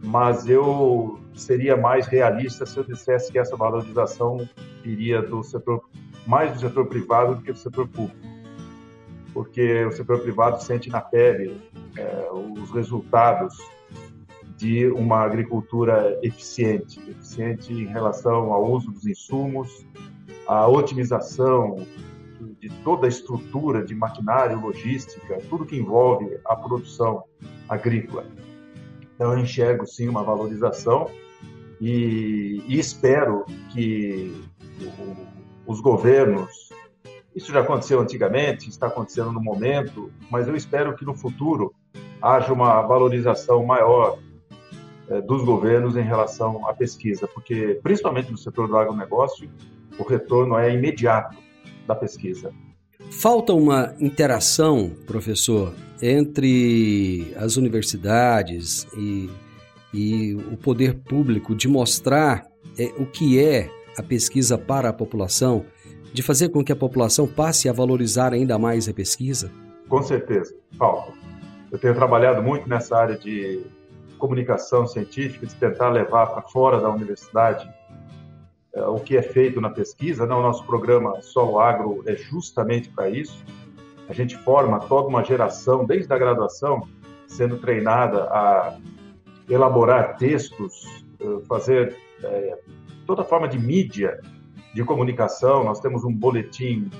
mas 0.04 0.48
eu 0.48 1.18
seria 1.34 1.76
mais 1.76 2.06
realista 2.06 2.64
se 2.64 2.76
eu 2.76 2.84
dissesse 2.84 3.32
que 3.32 3.40
essa 3.40 3.56
valorização 3.56 4.48
iria 4.84 5.20
do 5.20 5.42
setor 5.42 5.82
mais 6.24 6.52
do 6.52 6.60
setor 6.60 6.86
privado 6.86 7.36
do 7.36 7.42
que 7.42 7.52
do 7.52 7.58
setor 7.58 7.88
público, 7.88 8.20
porque 9.32 9.84
o 9.84 9.92
setor 9.92 10.20
privado 10.20 10.62
sente 10.62 10.90
na 10.90 11.00
pele 11.00 11.60
é, 11.98 12.28
os 12.32 12.70
resultados 12.70 13.58
de 14.56 14.86
uma 14.88 15.20
agricultura 15.20 16.18
eficiente, 16.22 16.98
eficiente 17.10 17.72
em 17.72 17.86
relação 17.86 18.52
ao 18.52 18.70
uso 18.70 18.90
dos 18.90 19.06
insumos, 19.06 19.86
a 20.46 20.66
otimização 20.66 21.86
de 22.60 22.68
toda 22.82 23.06
a 23.06 23.08
estrutura 23.08 23.84
de 23.84 23.94
maquinário, 23.94 24.60
logística, 24.60 25.38
tudo 25.48 25.64
que 25.64 25.76
envolve 25.76 26.38
a 26.44 26.56
produção 26.56 27.24
agrícola. 27.68 28.24
Então, 29.14 29.32
eu 29.32 29.38
enxergo 29.38 29.86
sim 29.86 30.08
uma 30.08 30.22
valorização 30.22 31.10
e, 31.80 32.62
e 32.66 32.78
espero 32.78 33.44
que 33.72 34.34
o, 35.66 35.72
os 35.72 35.80
governos 35.80 36.68
isso 37.38 37.52
já 37.52 37.60
aconteceu 37.60 38.00
antigamente, 38.00 38.68
está 38.68 38.88
acontecendo 38.88 39.30
no 39.30 39.40
momento, 39.40 40.10
mas 40.28 40.48
eu 40.48 40.56
espero 40.56 40.96
que 40.96 41.04
no 41.04 41.14
futuro 41.14 41.72
haja 42.20 42.52
uma 42.52 42.82
valorização 42.82 43.64
maior 43.64 44.18
é, 45.08 45.20
dos 45.20 45.44
governos 45.44 45.96
em 45.96 46.02
relação 46.02 46.68
à 46.68 46.74
pesquisa, 46.74 47.26
porque, 47.28 47.78
principalmente 47.82 48.30
no 48.30 48.38
setor 48.38 48.68
do 48.68 48.76
agronegócio, 48.76 49.48
o 49.98 50.02
retorno 50.02 50.56
é 50.56 50.72
imediato 50.72 51.36
da 51.86 51.94
pesquisa. 51.94 52.52
Falta 53.10 53.54
uma 53.54 53.94
interação, 53.98 54.92
professor, 55.06 55.72
entre 56.02 57.32
as 57.36 57.56
universidades 57.56 58.86
e, 58.96 59.30
e 59.94 60.34
o 60.34 60.56
poder 60.56 60.94
público 60.94 61.54
de 61.54 61.68
mostrar 61.68 62.46
é, 62.78 62.92
o 62.98 63.06
que 63.06 63.42
é 63.42 63.70
a 63.96 64.02
pesquisa 64.02 64.58
para 64.58 64.90
a 64.90 64.92
população 64.92 65.64
de 66.12 66.22
fazer 66.22 66.48
com 66.50 66.62
que 66.62 66.72
a 66.72 66.76
população 66.76 67.26
passe 67.26 67.68
a 67.68 67.72
valorizar 67.72 68.32
ainda 68.32 68.58
mais 68.58 68.88
a 68.88 68.92
pesquisa? 68.92 69.50
Com 69.88 70.02
certeza, 70.02 70.54
falta. 70.76 71.12
Eu 71.70 71.78
tenho 71.78 71.94
trabalhado 71.94 72.42
muito 72.42 72.68
nessa 72.68 72.96
área 72.96 73.16
de 73.16 73.64
comunicação 74.18 74.86
científica, 74.86 75.46
de 75.46 75.54
tentar 75.54 75.90
levar 75.90 76.26
para 76.26 76.42
fora 76.42 76.80
da 76.80 76.88
universidade 76.90 77.68
é, 78.74 78.82
o 78.82 78.96
que 78.96 79.16
é 79.16 79.22
feito 79.22 79.60
na 79.60 79.70
pesquisa. 79.70 80.26
Não, 80.26 80.40
o 80.40 80.42
nosso 80.42 80.64
programa 80.64 81.20
Solo 81.20 81.60
Agro 81.60 82.02
é 82.06 82.14
justamente 82.14 82.88
para 82.88 83.08
isso. 83.08 83.44
A 84.08 84.12
gente 84.12 84.36
forma 84.38 84.80
toda 84.80 85.08
uma 85.08 85.22
geração, 85.22 85.84
desde 85.84 86.12
a 86.12 86.18
graduação, 86.18 86.88
sendo 87.26 87.58
treinada 87.58 88.24
a 88.24 88.78
elaborar 89.48 90.16
textos, 90.16 91.04
eh, 91.20 91.44
fazer 91.46 91.96
é, 92.22 92.58
toda 93.06 93.22
forma 93.22 93.46
de 93.46 93.58
mídia 93.58 94.18
de 94.74 94.82
comunicação. 94.82 95.64
Nós 95.64 95.80
temos 95.80 96.04
um 96.04 96.12
boletim 96.12 96.90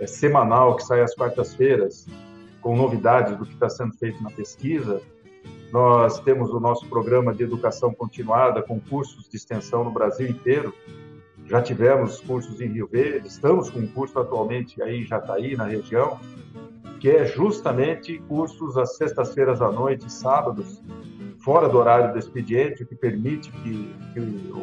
é, 0.00 0.06
semanal 0.06 0.74
que 0.74 0.82
sai 0.82 1.00
às 1.02 1.14
quartas-feiras 1.14 2.06
com 2.60 2.76
novidades 2.76 3.36
do 3.36 3.44
que 3.44 3.54
está 3.54 3.68
sendo 3.68 3.94
feito 3.94 4.22
na 4.22 4.30
pesquisa. 4.30 5.00
Nós 5.72 6.20
temos 6.20 6.50
o 6.50 6.60
nosso 6.60 6.86
programa 6.88 7.32
de 7.32 7.44
educação 7.44 7.94
continuada 7.94 8.62
com 8.62 8.80
cursos 8.80 9.28
de 9.28 9.36
extensão 9.36 9.84
no 9.84 9.90
Brasil 9.90 10.28
inteiro. 10.28 10.74
Já 11.46 11.62
tivemos 11.62 12.20
cursos 12.20 12.60
em 12.60 12.68
Rio 12.68 12.88
Verde, 12.88 13.28
estamos 13.28 13.70
com 13.70 13.80
um 13.80 13.86
curso 13.86 14.18
atualmente 14.18 14.80
aí 14.82 15.02
em 15.02 15.04
Jataí, 15.04 15.56
na 15.56 15.64
região, 15.64 16.18
que 17.00 17.10
é 17.10 17.26
justamente 17.26 18.18
cursos 18.28 18.76
às 18.76 18.96
sextas-feiras 18.96 19.60
à 19.62 19.70
noite 19.70 20.12
sábados, 20.12 20.82
fora 21.38 21.68
do 21.68 21.78
horário 21.78 22.12
do 22.12 22.18
expediente, 22.18 22.82
o 22.82 22.86
que 22.86 22.94
permite 22.94 23.50
que, 23.50 23.94
que 24.12 24.20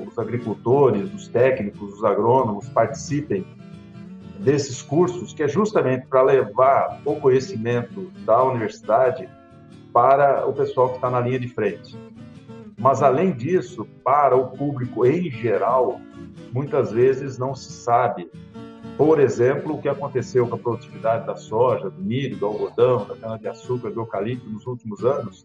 os 0.07 0.17
agricultores, 0.19 1.13
os 1.13 1.27
técnicos, 1.27 1.95
os 1.95 2.03
agrônomos 2.03 2.69
participem 2.69 3.45
desses 4.39 4.81
cursos, 4.81 5.33
que 5.33 5.43
é 5.43 5.47
justamente 5.47 6.05
para 6.07 6.21
levar 6.21 7.01
o 7.05 7.15
conhecimento 7.15 8.11
da 8.25 8.43
universidade 8.43 9.29
para 9.93 10.45
o 10.45 10.53
pessoal 10.53 10.89
que 10.89 10.95
está 10.95 11.09
na 11.09 11.19
linha 11.19 11.39
de 11.39 11.47
frente. 11.47 11.97
Mas, 12.77 13.01
além 13.01 13.31
disso, 13.31 13.87
para 14.03 14.35
o 14.35 14.49
público 14.49 15.05
em 15.05 15.31
geral, 15.31 15.99
muitas 16.53 16.91
vezes 16.91 17.37
não 17.37 17.55
se 17.55 17.71
sabe, 17.71 18.29
por 18.95 19.19
exemplo, 19.19 19.75
o 19.75 19.81
que 19.81 19.89
aconteceu 19.89 20.47
com 20.47 20.55
a 20.55 20.59
produtividade 20.59 21.25
da 21.25 21.35
soja, 21.35 21.89
do 21.89 22.01
milho, 22.01 22.37
do 22.37 22.45
algodão, 22.45 23.05
da 23.05 23.15
cana-de-açúcar, 23.15 23.89
do 23.89 24.01
eucalipto 24.01 24.47
nos 24.49 24.67
últimos 24.67 25.03
anos, 25.03 25.43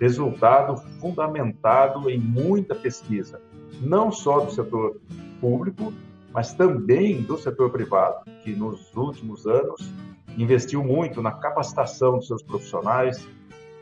resultado 0.00 0.76
fundamentado 0.98 2.08
em 2.08 2.18
muita 2.18 2.74
pesquisa, 2.74 3.40
não 3.80 4.10
só 4.10 4.40
do 4.40 4.50
setor 4.50 4.98
público, 5.40 5.92
mas 6.32 6.54
também 6.54 7.22
do 7.22 7.36
setor 7.36 7.70
privado, 7.70 8.24
que 8.42 8.52
nos 8.52 8.94
últimos 8.94 9.46
anos 9.46 9.90
investiu 10.36 10.82
muito 10.84 11.20
na 11.20 11.32
capacitação 11.32 12.18
dos 12.18 12.26
seus 12.26 12.42
profissionais. 12.42 13.26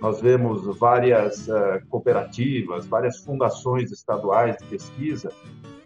Nós 0.00 0.21
vemos 0.21 0.64
várias 0.78 1.49
uh, 1.49 1.85
cooperativas, 1.88 2.87
várias 2.87 3.19
fundações 3.19 3.90
estaduais 3.90 4.57
de 4.59 4.64
pesquisa, 4.64 5.31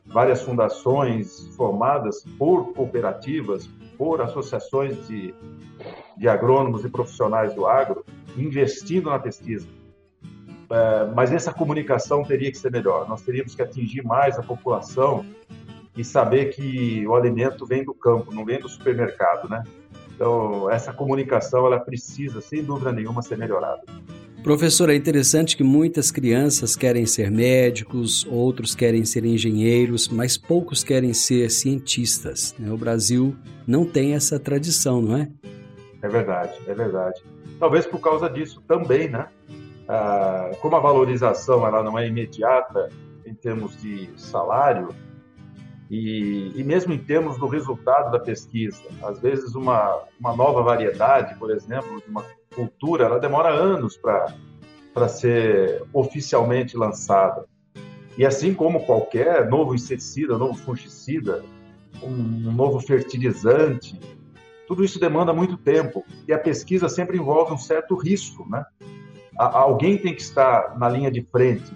várias 0.04 0.42
fundações 0.42 1.49
formadas 1.57 2.25
por 2.38 2.73
cooperativas, 2.75 3.69
por 3.97 4.21
associações 4.21 5.09
de, 5.09 5.35
de 6.16 6.28
agrônomos 6.28 6.85
e 6.85 6.90
profissionais 6.90 7.54
do 7.54 7.66
agro, 7.66 8.04
investindo 8.37 9.11
na 9.11 9.19
pesquisa. 9.19 9.66
Uh, 10.73 11.12
mas 11.14 11.33
essa 11.33 11.52
comunicação 11.52 12.23
teria 12.23 12.50
que 12.50 12.57
ser 12.57 12.71
melhor. 12.71 13.09
Nós 13.09 13.23
teríamos 13.23 13.54
que 13.54 13.62
atingir 13.62 14.02
mais 14.04 14.38
a 14.38 14.42
população 14.42 15.25
e 15.96 16.04
saber 16.04 16.46
que 16.46 17.06
o 17.06 17.14
alimento 17.14 17.66
vem 17.66 17.84
do 17.84 17.92
campo, 17.92 18.34
não 18.34 18.44
vem 18.44 18.58
do 18.61 18.68
supermercado, 18.68 19.49
né? 19.49 19.62
Então, 20.14 20.70
essa 20.70 20.92
comunicação, 20.92 21.66
ela 21.66 21.80
precisa, 21.80 22.40
sem 22.40 22.62
dúvida 22.62 22.92
nenhuma, 22.92 23.22
ser 23.22 23.37
melhorada. 23.37 23.82
Professor, 24.42 24.90
é 24.90 24.94
interessante 24.96 25.56
que 25.56 25.62
muitas 25.62 26.11
crianças 26.11 26.75
querem 26.75 27.06
ser 27.06 27.30
médicos, 27.30 28.26
outros 28.26 28.75
querem 28.75 29.04
ser 29.04 29.25
engenheiros, 29.25 30.08
mas 30.08 30.37
poucos 30.37 30.82
querem 30.82 31.14
ser 31.14 31.49
cientistas. 31.50 32.54
Né? 32.58 32.70
O 32.72 32.76
Brasil 32.76 33.37
não 33.66 33.84
tem 33.84 34.14
essa 34.14 34.40
tradição, 34.40 35.00
não 35.00 35.16
é? 35.16 35.28
É 36.02 36.08
verdade, 36.08 36.58
é 36.66 36.75
verdade. 36.75 37.22
Talvez 37.61 37.87
por 37.87 38.00
causa 38.00 38.28
disso 38.28 38.61
também, 38.66 39.08
né? 39.08 39.28
Ah, 39.88 40.50
como 40.61 40.75
a 40.75 40.80
valorização 40.80 41.64
ela 41.64 41.80
não 41.82 41.96
é 41.96 42.08
imediata 42.08 42.88
em 43.25 43.34
termos 43.34 43.80
de 43.80 44.11
salário, 44.16 44.88
e, 45.92 46.50
e, 46.54 46.64
mesmo 46.64 46.94
em 46.94 46.99
termos 46.99 47.37
do 47.37 47.46
resultado 47.46 48.11
da 48.11 48.18
pesquisa, 48.18 48.80
às 49.02 49.20
vezes 49.20 49.54
uma, 49.54 50.04
uma 50.18 50.34
nova 50.34 50.62
variedade, 50.62 51.38
por 51.38 51.50
exemplo, 51.50 52.00
de 52.00 52.08
uma 52.11 52.25
cultura, 52.54 53.04
ela 53.04 53.20
demora 53.20 53.50
anos 53.50 53.99
para 53.99 55.08
ser 55.11 55.84
oficialmente 55.92 56.78
lançada. 56.78 57.44
E 58.16 58.25
assim 58.25 58.54
como 58.54 58.87
qualquer 58.87 59.50
novo 59.50 59.75
inseticida, 59.75 60.38
novo 60.38 60.54
fungicida, 60.54 61.44
um, 62.02 62.49
um 62.49 62.52
novo 62.52 62.80
fertilizante, 62.80 64.00
tudo 64.66 64.82
isso 64.82 64.99
demanda 64.99 65.34
muito 65.34 65.58
tempo. 65.58 66.02
E 66.26 66.32
a 66.32 66.38
pesquisa 66.38 66.88
sempre 66.88 67.18
envolve 67.18 67.52
um 67.52 67.58
certo 67.58 67.96
risco, 67.96 68.49
né? 68.49 68.64
Alguém 69.37 69.99
tem 69.99 70.14
que 70.14 70.22
estar 70.22 70.78
na 70.78 70.88
linha 70.88 71.11
de 71.11 71.20
frente, 71.20 71.70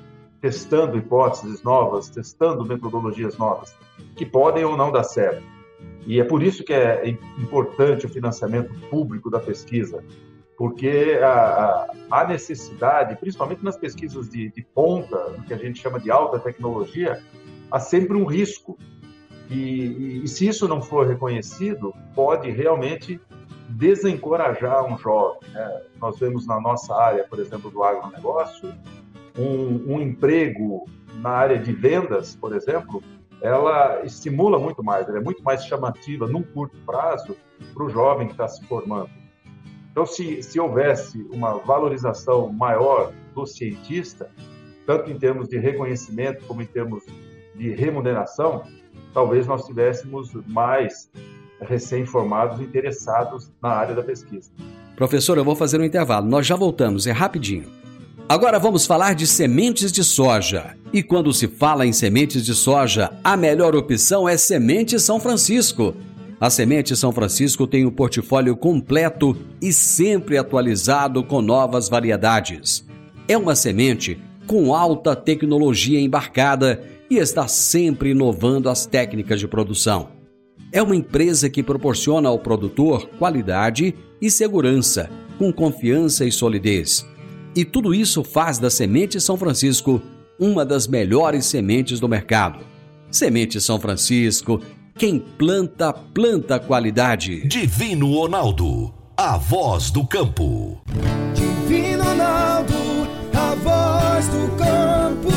testando 0.46 0.96
hipóteses 0.96 1.60
novas, 1.64 2.08
testando 2.08 2.64
metodologias 2.64 3.36
novas, 3.36 3.74
que 4.14 4.24
podem 4.24 4.64
ou 4.64 4.76
não 4.76 4.92
dar 4.92 5.02
certo. 5.02 5.42
E 6.06 6.20
é 6.20 6.24
por 6.24 6.40
isso 6.40 6.62
que 6.62 6.72
é 6.72 7.08
importante 7.36 8.06
o 8.06 8.08
financiamento 8.08 8.72
público 8.88 9.28
da 9.28 9.40
pesquisa, 9.40 10.04
porque 10.56 11.18
há 11.20 12.24
necessidade, 12.28 13.16
principalmente 13.16 13.64
nas 13.64 13.76
pesquisas 13.76 14.30
de, 14.30 14.52
de 14.52 14.62
ponta, 14.72 15.34
que 15.48 15.52
a 15.52 15.56
gente 15.56 15.82
chama 15.82 15.98
de 15.98 16.12
alta 16.12 16.38
tecnologia, 16.38 17.20
há 17.68 17.80
sempre 17.80 18.16
um 18.16 18.24
risco. 18.24 18.78
E, 19.50 20.22
e, 20.22 20.28
se 20.28 20.46
isso 20.46 20.68
não 20.68 20.80
for 20.80 21.08
reconhecido, 21.08 21.92
pode 22.14 22.50
realmente 22.50 23.20
desencorajar 23.68 24.84
um 24.84 24.96
jovem. 24.96 25.40
Né? 25.50 25.82
Nós 26.00 26.18
vemos 26.20 26.46
na 26.46 26.60
nossa 26.60 26.94
área, 26.94 27.24
por 27.24 27.40
exemplo, 27.40 27.68
do 27.68 27.82
agronegócio, 27.82 28.72
um, 29.38 29.94
um 29.94 30.00
emprego 30.00 30.86
na 31.20 31.30
área 31.30 31.58
de 31.58 31.72
vendas, 31.72 32.36
por 32.36 32.54
exemplo, 32.54 33.02
ela 33.40 34.02
estimula 34.04 34.58
muito 34.58 34.82
mais, 34.82 35.08
ela 35.08 35.18
é 35.18 35.22
muito 35.22 35.42
mais 35.42 35.64
chamativa 35.64 36.26
num 36.26 36.42
curto 36.42 36.76
prazo 36.84 37.36
para 37.74 37.84
o 37.84 37.88
jovem 37.88 38.26
que 38.26 38.32
está 38.32 38.48
se 38.48 38.64
formando. 38.64 39.10
Então, 39.90 40.04
se, 40.04 40.42
se 40.42 40.60
houvesse 40.60 41.26
uma 41.32 41.54
valorização 41.54 42.52
maior 42.52 43.12
do 43.34 43.46
cientista, 43.46 44.30
tanto 44.86 45.10
em 45.10 45.18
termos 45.18 45.48
de 45.48 45.58
reconhecimento 45.58 46.44
como 46.46 46.62
em 46.62 46.66
termos 46.66 47.04
de 47.54 47.70
remuneração, 47.70 48.62
talvez 49.14 49.46
nós 49.46 49.64
tivéssemos 49.64 50.32
mais 50.46 51.10
recém-formados 51.60 52.60
interessados 52.60 53.50
na 53.62 53.70
área 53.70 53.94
da 53.94 54.02
pesquisa. 54.02 54.50
Professor, 54.94 55.38
eu 55.38 55.44
vou 55.44 55.56
fazer 55.56 55.80
um 55.80 55.84
intervalo. 55.84 56.26
Nós 56.26 56.46
já 56.46 56.56
voltamos, 56.56 57.06
é 57.06 57.12
rapidinho. 57.12 57.85
Agora 58.28 58.58
vamos 58.58 58.84
falar 58.84 59.14
de 59.14 59.24
sementes 59.24 59.92
de 59.92 60.02
soja. 60.02 60.76
E 60.92 61.00
quando 61.00 61.32
se 61.32 61.46
fala 61.46 61.86
em 61.86 61.92
sementes 61.92 62.44
de 62.44 62.56
soja, 62.56 63.12
a 63.22 63.36
melhor 63.36 63.76
opção 63.76 64.28
é 64.28 64.36
Semente 64.36 64.98
São 64.98 65.20
Francisco. 65.20 65.94
A 66.40 66.50
Semente 66.50 66.96
São 66.96 67.12
Francisco 67.12 67.68
tem 67.68 67.86
um 67.86 67.90
portfólio 67.90 68.56
completo 68.56 69.36
e 69.62 69.72
sempre 69.72 70.36
atualizado 70.36 71.22
com 71.22 71.40
novas 71.40 71.88
variedades. 71.88 72.84
É 73.28 73.38
uma 73.38 73.54
semente 73.54 74.18
com 74.44 74.74
alta 74.74 75.14
tecnologia 75.14 76.00
embarcada 76.00 76.82
e 77.08 77.18
está 77.18 77.46
sempre 77.46 78.10
inovando 78.10 78.68
as 78.68 78.86
técnicas 78.86 79.38
de 79.38 79.46
produção. 79.46 80.08
É 80.72 80.82
uma 80.82 80.96
empresa 80.96 81.48
que 81.48 81.62
proporciona 81.62 82.28
ao 82.28 82.40
produtor 82.40 83.08
qualidade 83.20 83.94
e 84.20 84.28
segurança, 84.32 85.08
com 85.38 85.52
confiança 85.52 86.24
e 86.24 86.32
solidez 86.32 87.06
e 87.56 87.64
tudo 87.64 87.94
isso 87.94 88.22
faz 88.22 88.58
da 88.58 88.68
Semente 88.68 89.18
São 89.18 89.38
Francisco 89.38 90.02
uma 90.38 90.62
das 90.66 90.86
melhores 90.86 91.46
sementes 91.46 91.98
do 91.98 92.06
mercado. 92.06 92.58
Semente 93.10 93.58
São 93.62 93.80
Francisco, 93.80 94.60
quem 94.98 95.18
planta, 95.18 95.90
planta 95.90 96.60
qualidade. 96.60 97.48
Divino 97.48 98.12
Ronaldo, 98.12 98.92
a 99.16 99.38
voz 99.38 99.90
do 99.90 100.06
campo. 100.06 100.82
Divino 101.34 102.04
Ronaldo, 102.04 102.74
a 103.32 103.54
voz 103.54 104.28
do 104.28 104.56
campo. 104.56 105.28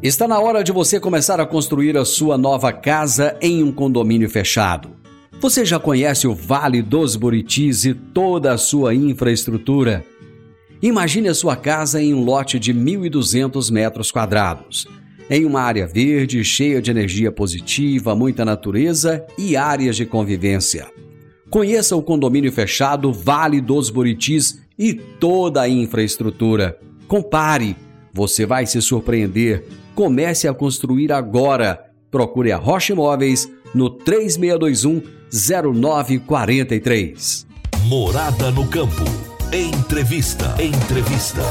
Está 0.00 0.28
na 0.28 0.38
hora 0.38 0.62
de 0.62 0.70
você 0.70 1.00
começar 1.00 1.40
a 1.40 1.46
construir 1.46 1.96
a 1.96 2.04
sua 2.04 2.38
nova 2.38 2.72
casa 2.72 3.36
em 3.40 3.64
um 3.64 3.72
condomínio 3.72 4.30
fechado. 4.30 4.97
Você 5.40 5.64
já 5.64 5.78
conhece 5.78 6.26
o 6.26 6.34
Vale 6.34 6.82
dos 6.82 7.14
Buritis 7.14 7.84
e 7.84 7.94
toda 7.94 8.52
a 8.52 8.58
sua 8.58 8.92
infraestrutura? 8.92 10.04
Imagine 10.82 11.28
a 11.28 11.34
sua 11.34 11.54
casa 11.54 12.02
em 12.02 12.12
um 12.12 12.24
lote 12.24 12.58
de 12.58 12.74
1.200 12.74 13.70
metros 13.70 14.10
quadrados, 14.10 14.88
em 15.30 15.44
uma 15.44 15.60
área 15.60 15.86
verde, 15.86 16.42
cheia 16.42 16.82
de 16.82 16.90
energia 16.90 17.30
positiva, 17.30 18.16
muita 18.16 18.44
natureza 18.44 19.24
e 19.38 19.56
áreas 19.56 19.94
de 19.94 20.04
convivência. 20.04 20.88
Conheça 21.48 21.94
o 21.94 22.02
condomínio 22.02 22.50
fechado 22.50 23.12
Vale 23.12 23.60
dos 23.60 23.90
Buritis 23.90 24.60
e 24.76 24.92
toda 24.92 25.62
a 25.62 25.68
infraestrutura. 25.68 26.76
Compare, 27.06 27.76
você 28.12 28.44
vai 28.44 28.66
se 28.66 28.82
surpreender. 28.82 29.64
Comece 29.94 30.48
a 30.48 30.52
construir 30.52 31.12
agora. 31.12 31.84
Procure 32.10 32.50
a 32.50 32.56
Rocha 32.56 32.92
Imóveis 32.92 33.48
no 33.72 33.88
3621 33.88 35.17
0943. 35.30 37.46
Morada 37.84 38.50
no 38.50 38.66
campo. 38.66 39.04
Entrevista. 39.52 40.56
Entrevista. 40.62 41.42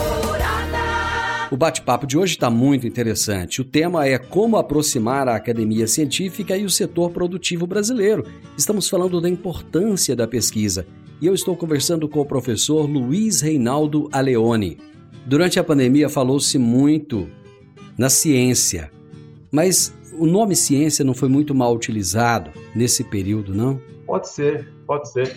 O 1.52 1.56
bate-papo 1.56 2.08
de 2.08 2.18
hoje 2.18 2.34
está 2.34 2.50
muito 2.50 2.88
interessante. 2.88 3.62
O 3.62 3.64
tema 3.64 4.08
é 4.08 4.18
como 4.18 4.58
aproximar 4.58 5.30
a 5.30 5.36
academia 5.36 5.86
científica 5.88 6.58
e 6.58 6.66
o 6.66 6.70
setor 6.70 7.12
produtivo 7.12 7.66
brasileiro. 7.68 8.26
Estamos 8.58 8.90
falando 8.90 9.22
da 9.22 9.30
importância 9.30 10.16
da 10.16 10.28
pesquisa. 10.28 10.88
E 11.22 11.28
eu 11.28 11.36
estou 11.36 11.56
conversando 11.56 12.10
com 12.10 12.20
o 12.20 12.26
professor 12.26 12.90
Luiz 12.90 13.42
Reinaldo 13.42 14.10
Aleone. 14.12 14.80
Durante 15.26 15.60
a 15.60 15.64
pandemia 15.64 16.10
falou-se 16.10 16.58
muito 16.58 17.30
na 17.98 18.10
ciência, 18.10 18.92
mas 19.52 19.94
o 20.18 20.26
nome 20.26 20.56
ciência 20.56 21.06
não 21.06 21.14
foi 21.14 21.30
muito 21.30 21.54
mal 21.54 21.74
utilizado 21.74 22.52
nesse 22.76 23.04
período, 23.04 23.54
não? 23.54 23.80
Pode 24.06 24.30
ser, 24.30 24.68
pode 24.86 25.12
ser. 25.12 25.36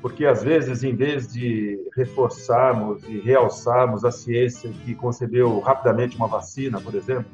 Porque 0.00 0.26
às 0.26 0.42
vezes, 0.42 0.82
em 0.82 0.96
vez 0.96 1.32
de 1.32 1.78
reforçarmos 1.94 3.04
e 3.04 3.20
realçarmos 3.20 4.04
a 4.04 4.10
ciência 4.10 4.70
que 4.84 4.94
concebeu 4.94 5.60
rapidamente 5.60 6.16
uma 6.16 6.26
vacina, 6.26 6.80
por 6.80 6.94
exemplo, 6.94 7.30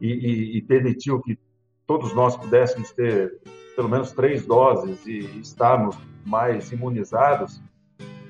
e, 0.00 0.08
e, 0.08 0.58
e 0.58 0.62
permitiu 0.62 1.20
que 1.20 1.38
todos 1.86 2.14
nós 2.14 2.36
pudéssemos 2.36 2.92
ter 2.92 3.40
pelo 3.74 3.88
menos 3.88 4.12
três 4.12 4.44
doses 4.44 5.06
e 5.06 5.20
estarmos 5.40 5.96
mais 6.26 6.70
imunizados, 6.72 7.62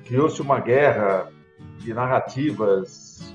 criou-se 0.05 0.41
uma 0.41 0.59
guerra 0.59 1.29
de 1.79 1.93
narrativas 1.93 3.33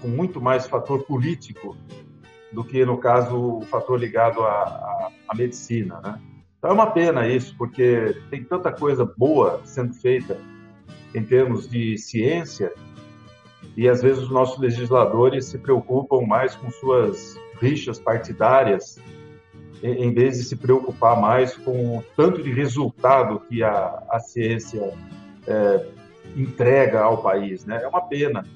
com 0.00 0.08
muito 0.08 0.40
mais 0.40 0.66
fator 0.66 1.02
político 1.04 1.76
do 2.56 2.64
que, 2.64 2.86
no 2.86 2.96
caso, 2.96 3.58
o 3.58 3.60
fator 3.66 4.00
ligado 4.00 4.40
à, 4.40 4.48
à, 4.48 5.10
à 5.28 5.36
medicina, 5.36 6.00
né? 6.02 6.18
Então 6.56 6.70
é 6.70 6.72
uma 6.72 6.90
pena 6.90 7.28
isso, 7.28 7.54
porque 7.58 8.16
tem 8.30 8.42
tanta 8.42 8.72
coisa 8.72 9.04
boa 9.04 9.60
sendo 9.62 9.92
feita 9.92 10.40
em 11.14 11.22
termos 11.22 11.68
de 11.68 11.98
ciência, 11.98 12.72
e 13.76 13.86
às 13.86 14.00
vezes 14.00 14.22
os 14.22 14.30
nossos 14.30 14.58
legisladores 14.58 15.44
se 15.44 15.58
preocupam 15.58 16.22
mais 16.26 16.54
com 16.54 16.70
suas 16.70 17.38
rixas 17.60 17.98
partidárias, 17.98 18.98
em 19.82 20.14
vez 20.14 20.38
de 20.38 20.44
se 20.44 20.56
preocupar 20.56 21.20
mais 21.20 21.54
com 21.58 21.98
o 21.98 22.04
tanto 22.16 22.42
de 22.42 22.50
resultado 22.50 23.38
que 23.40 23.62
a, 23.62 24.02
a 24.08 24.18
ciência 24.18 24.94
é, 25.46 25.86
entrega 26.34 27.02
ao 27.02 27.18
país. 27.18 27.66
Né? 27.66 27.82
É 27.82 27.86
uma 27.86 28.00
pena, 28.00 28.46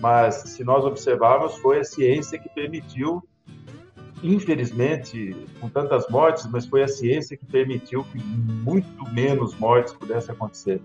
mas 0.00 0.36
se 0.36 0.62
nós 0.62 0.84
observarmos, 0.84 1.56
foi 1.56 1.80
a 1.80 1.84
ciência 1.84 2.38
que 2.38 2.48
permitiu, 2.48 3.20
infelizmente, 4.22 5.36
com 5.60 5.68
tantas 5.68 6.08
mortes, 6.08 6.46
mas 6.50 6.66
foi 6.66 6.82
a 6.82 6.88
ciência 6.88 7.36
que 7.36 7.46
permitiu 7.46 8.04
que 8.04 8.18
muito 8.18 9.08
menos 9.12 9.54
mortes 9.58 9.92
pudessem 9.92 10.34
acontecer. 10.34 10.80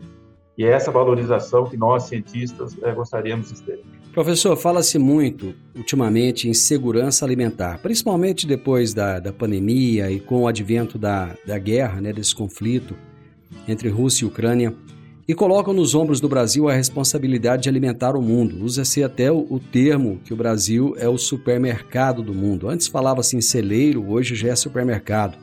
E 0.57 0.63
é 0.63 0.69
essa 0.69 0.91
valorização 0.91 1.65
que 1.65 1.75
nós, 1.75 2.03
cientistas, 2.03 2.75
é, 2.83 2.91
gostaríamos 2.91 3.51
de 3.51 3.61
ter. 3.63 3.79
Professor, 4.13 4.55
fala-se 4.55 4.99
muito 4.99 5.55
ultimamente 5.75 6.47
em 6.47 6.53
segurança 6.53 7.25
alimentar, 7.25 7.79
principalmente 7.79 8.45
depois 8.45 8.93
da, 8.93 9.19
da 9.19 9.33
pandemia 9.33 10.11
e 10.11 10.19
com 10.19 10.43
o 10.43 10.47
advento 10.47 10.99
da, 10.99 11.35
da 11.47 11.57
guerra, 11.57 11.99
né, 11.99 12.13
desse 12.13 12.35
conflito 12.35 12.95
entre 13.67 13.89
Rússia 13.89 14.25
e 14.25 14.27
Ucrânia, 14.27 14.73
e 15.27 15.33
colocam 15.33 15.73
nos 15.73 15.95
ombros 15.95 16.19
do 16.19 16.27
Brasil 16.27 16.67
a 16.67 16.73
responsabilidade 16.73 17.63
de 17.63 17.69
alimentar 17.69 18.15
o 18.15 18.21
mundo. 18.21 18.63
Usa-se 18.63 19.03
até 19.03 19.31
o, 19.31 19.59
termo 19.71 20.19
que 20.25 20.33
o 20.33 20.37
Brasil 20.37 20.95
é 20.97 21.07
o 21.07 21.17
supermercado 21.17 22.21
do 22.21 22.33
mundo. 22.33 22.67
Antes 22.67 22.87
falava-se 22.87 23.37
em 23.37 23.41
celeiro, 23.41 24.09
hoje 24.09 24.35
já 24.35 24.49
é 24.49 24.55
supermercado. 24.55 25.37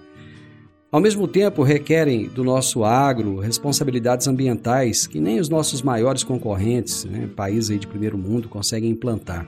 Ao 0.93 1.01
mesmo 1.01 1.29
tempo, 1.29 1.62
requerem 1.62 2.27
do 2.27 2.43
nosso 2.43 2.85
agro 2.85 3.38
responsabilidades 3.38 4.27
ambientais 4.27 5.07
que 5.07 5.21
nem 5.21 5.38
os 5.38 5.49
nossos 5.49 5.83
maiores 5.83 6.25
concorrentes, 6.25 7.05
né, 7.05 7.29
países 7.35 7.71
aí 7.71 7.79
de 7.79 7.87
primeiro 7.87 8.19
mundo, 8.19 8.49
conseguem 8.49 8.90
implantar. 8.90 9.47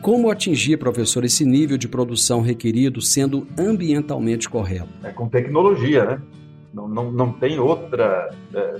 Como 0.00 0.30
atingir, 0.30 0.76
professor, 0.76 1.24
esse 1.24 1.44
nível 1.44 1.76
de 1.76 1.88
produção 1.88 2.40
requerido 2.40 3.00
sendo 3.00 3.48
ambientalmente 3.58 4.48
correto? 4.48 4.88
É 5.02 5.10
com 5.10 5.28
tecnologia, 5.28 6.04
né? 6.04 6.22
Não, 6.72 6.86
não, 6.86 7.10
não 7.10 7.32
tem 7.32 7.58
outra. 7.58 8.30
É... 8.54 8.76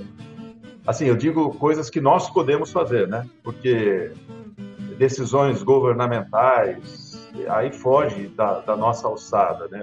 Assim, 0.87 1.07
eu 1.07 1.17
digo 1.17 1.53
coisas 1.55 1.91
que 1.91 2.01
nós 2.01 2.31
podemos 2.31 2.71
fazer, 2.71 3.09
né? 3.09 3.29
Porque 3.43 4.13
decisões 4.97 5.63
governamentais, 5.63 7.29
aí 7.49 7.73
foge 7.73 8.29
da, 8.29 8.61
da 8.61 8.77
nossa 8.77 9.07
alçada, 9.07 9.69
né? 9.69 9.83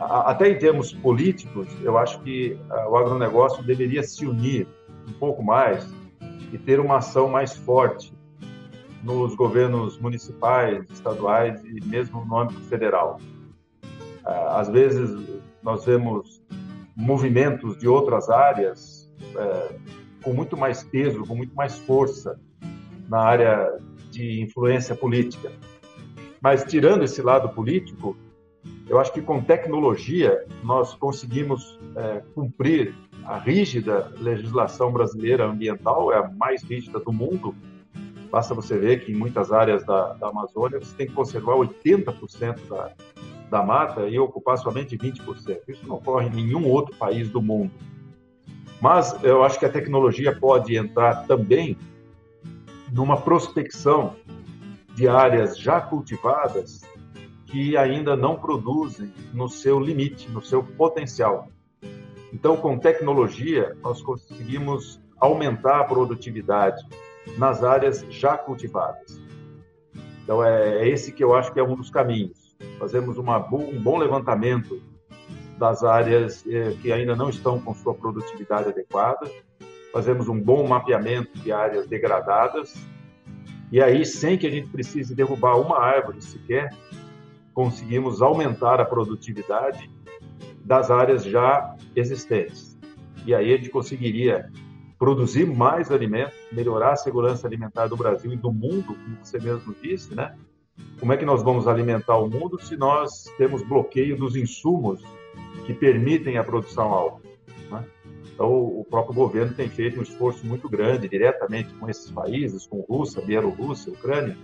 até 0.00 0.48
em 0.48 0.58
termos 0.58 0.92
políticos, 0.92 1.68
eu 1.82 1.98
acho 1.98 2.20
que 2.20 2.58
ah, 2.70 2.88
o 2.88 2.96
agronegócio 2.96 3.62
deveria 3.62 4.02
se 4.02 4.24
unir 4.24 4.66
um 5.06 5.12
pouco 5.12 5.42
mais 5.42 5.86
e 6.52 6.56
ter 6.56 6.80
uma 6.80 6.98
ação 6.98 7.28
mais 7.28 7.54
forte 7.54 8.12
nos 9.02 9.34
governos 9.34 9.98
municipais, 9.98 10.88
estaduais 10.90 11.62
e 11.64 11.84
mesmo 11.86 12.24
no 12.24 12.38
âmbito 12.38 12.60
federal. 12.62 13.20
Ah, 14.24 14.60
às 14.60 14.70
vezes, 14.70 15.10
nós 15.62 15.84
vemos 15.84 16.42
movimentos 16.96 17.76
de 17.76 17.86
outras 17.86 18.30
áreas 18.30 18.99
é, 19.36 19.76
com 20.22 20.32
muito 20.32 20.56
mais 20.56 20.82
peso, 20.82 21.24
com 21.24 21.34
muito 21.34 21.54
mais 21.54 21.78
força 21.78 22.38
na 23.08 23.20
área 23.20 23.78
de 24.10 24.40
influência 24.40 24.94
política. 24.94 25.50
Mas, 26.40 26.64
tirando 26.64 27.04
esse 27.04 27.20
lado 27.20 27.48
político, 27.50 28.16
eu 28.88 28.98
acho 28.98 29.12
que 29.12 29.22
com 29.22 29.40
tecnologia 29.40 30.44
nós 30.64 30.94
conseguimos 30.94 31.78
é, 31.96 32.22
cumprir 32.34 32.94
a 33.24 33.38
rígida 33.38 34.12
legislação 34.18 34.90
brasileira 34.90 35.46
ambiental, 35.46 36.12
é 36.12 36.18
a 36.18 36.28
mais 36.28 36.62
rígida 36.62 36.98
do 36.98 37.12
mundo. 37.12 37.54
Basta 38.30 38.54
você 38.54 38.78
ver 38.78 39.04
que 39.04 39.12
em 39.12 39.14
muitas 39.14 39.52
áreas 39.52 39.84
da, 39.84 40.14
da 40.14 40.28
Amazônia 40.28 40.78
você 40.78 40.94
tem 40.96 41.06
que 41.06 41.12
conservar 41.12 41.54
80% 41.54 42.68
da, 42.68 42.92
da 43.50 43.62
mata 43.62 44.08
e 44.08 44.18
ocupar 44.18 44.56
somente 44.56 44.96
20%. 44.96 45.60
Isso 45.68 45.86
não 45.86 45.96
ocorre 45.96 46.26
em 46.26 46.30
nenhum 46.30 46.66
outro 46.66 46.96
país 46.96 47.28
do 47.28 47.42
mundo. 47.42 47.70
Mas 48.80 49.22
eu 49.22 49.44
acho 49.44 49.58
que 49.58 49.66
a 49.66 49.70
tecnologia 49.70 50.34
pode 50.34 50.76
entrar 50.76 51.26
também 51.26 51.76
numa 52.90 53.20
prospecção 53.20 54.16
de 54.94 55.06
áreas 55.06 55.56
já 55.58 55.80
cultivadas 55.80 56.82
que 57.46 57.76
ainda 57.76 58.16
não 58.16 58.36
produzem 58.36 59.12
no 59.34 59.48
seu 59.48 59.78
limite, 59.78 60.30
no 60.30 60.40
seu 60.40 60.62
potencial. 60.62 61.48
Então, 62.32 62.56
com 62.56 62.78
tecnologia, 62.78 63.76
nós 63.82 64.00
conseguimos 64.00 65.00
aumentar 65.18 65.80
a 65.80 65.84
produtividade 65.84 66.82
nas 67.36 67.62
áreas 67.62 68.04
já 68.08 68.38
cultivadas. 68.38 69.20
Então, 70.22 70.42
é, 70.42 70.82
é 70.82 70.88
esse 70.88 71.12
que 71.12 71.22
eu 71.22 71.34
acho 71.34 71.52
que 71.52 71.58
é 71.58 71.62
um 71.62 71.74
dos 71.74 71.90
caminhos. 71.90 72.56
Fazemos 72.78 73.18
uma, 73.18 73.38
um 73.52 73.80
bom 73.80 73.98
levantamento 73.98 74.80
das 75.60 75.84
áreas 75.84 76.42
eh, 76.48 76.74
que 76.80 76.90
ainda 76.90 77.14
não 77.14 77.28
estão 77.28 77.60
com 77.60 77.74
sua 77.74 77.92
produtividade 77.92 78.70
adequada, 78.70 79.30
fazemos 79.92 80.26
um 80.26 80.40
bom 80.40 80.66
mapeamento 80.66 81.38
de 81.38 81.52
áreas 81.52 81.86
degradadas, 81.86 82.74
e 83.70 83.78
aí, 83.80 84.04
sem 84.06 84.38
que 84.38 84.46
a 84.46 84.50
gente 84.50 84.68
precise 84.68 85.14
derrubar 85.14 85.60
uma 85.60 85.78
árvore 85.78 86.22
sequer, 86.22 86.74
conseguimos 87.52 88.22
aumentar 88.22 88.80
a 88.80 88.86
produtividade 88.86 89.90
das 90.64 90.90
áreas 90.90 91.24
já 91.24 91.76
existentes. 91.94 92.78
E 93.26 93.34
aí 93.34 93.52
a 93.52 93.56
gente 93.58 93.68
conseguiria 93.68 94.50
produzir 94.98 95.44
mais 95.46 95.92
alimentos, 95.92 96.34
melhorar 96.50 96.92
a 96.92 96.96
segurança 96.96 97.46
alimentar 97.46 97.86
do 97.86 97.96
Brasil 97.98 98.32
e 98.32 98.36
do 98.36 98.50
mundo, 98.50 98.94
como 98.94 99.16
você 99.22 99.38
mesmo 99.38 99.74
disse, 99.82 100.14
né? 100.14 100.34
Como 100.98 101.12
é 101.12 101.18
que 101.18 101.26
nós 101.26 101.42
vamos 101.42 101.68
alimentar 101.68 102.16
o 102.16 102.30
mundo 102.30 102.58
se 102.60 102.76
nós 102.76 103.24
temos 103.36 103.62
bloqueio 103.62 104.16
dos 104.16 104.34
insumos 104.34 105.02
que 105.70 105.74
permitem 105.74 106.36
a 106.36 106.42
produção 106.42 106.92
alta? 106.92 107.22
Né? 107.70 107.84
Então, 108.34 108.50
o 108.50 108.84
próprio 108.88 109.14
governo 109.14 109.54
tem 109.54 109.68
feito 109.68 110.00
um 110.00 110.02
esforço 110.02 110.44
muito 110.44 110.68
grande, 110.68 111.08
diretamente 111.08 111.72
com 111.74 111.88
esses 111.88 112.10
países, 112.10 112.66
com 112.66 112.80
Rússia, 112.80 113.22
Bielorrússia, 113.22 113.92
Ucrânia, 113.92 114.36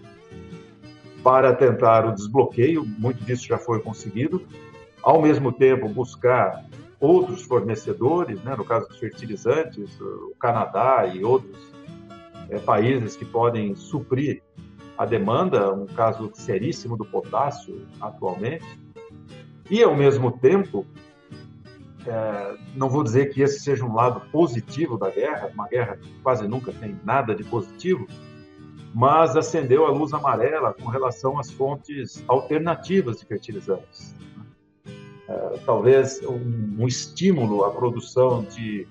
para 1.25 1.53
tentar 1.53 2.07
o 2.07 2.15
desbloqueio, 2.15 2.85
muito 2.85 3.25
disso 3.25 3.45
já 3.45 3.59
foi 3.59 3.81
conseguido, 3.81 4.47
ao 5.03 5.21
mesmo 5.21 5.51
tempo 5.51 5.89
buscar 5.89 6.65
outros 7.01 7.43
fornecedores, 7.43 8.41
né, 8.45 8.55
no 8.57 8.65
caso 8.65 8.87
dos 8.87 8.99
fertilizantes, 8.99 10.01
o 10.01 10.35
Canadá 10.39 11.11
e 11.13 11.25
outros 11.25 11.73
é, 12.49 12.59
países 12.59 13.17
que 13.17 13.25
podem 13.25 13.75
suprir 13.75 14.43
a 14.97 15.05
demanda, 15.05 15.73
um 15.75 15.87
caso 15.87 16.31
seríssimo 16.35 16.97
do 16.97 17.05
potássio 17.05 17.85
atualmente, 18.01 18.65
e 19.69 19.83
ao 19.83 19.97
mesmo 19.97 20.31
tempo, 20.31 20.87
é, 22.07 22.57
não 22.75 22.89
vou 22.89 23.03
dizer 23.03 23.33
que 23.33 23.43
esse 23.43 23.61
seja 23.61 23.85
um 23.85 23.95
lado 23.95 24.21
positivo 24.31 24.97
da 24.97 25.11
guerra, 25.11 25.51
uma 25.53 25.69
guerra 25.69 25.97
que 25.97 26.09
quase 26.23 26.47
nunca 26.47 26.73
tem 26.73 26.99
nada 27.05 27.35
de 27.35 27.45
positivo, 27.45 28.07
mas 28.95 29.37
acendeu 29.37 29.87
a 29.87 29.91
luz 29.91 30.13
amarela 30.13 30.73
com 30.73 30.89
relação 30.89 31.39
às 31.39 31.51
fontes 31.51 32.25
alternativas 32.29 33.19
de 33.19 33.27
fertilizantes. 33.27 34.15
É, 35.29 35.59
talvez 35.67 36.23
um, 36.23 36.83
um, 36.83 36.87
estímulo 36.87 37.65
à 37.65 37.71
produção 37.71 38.45
de 38.45 38.87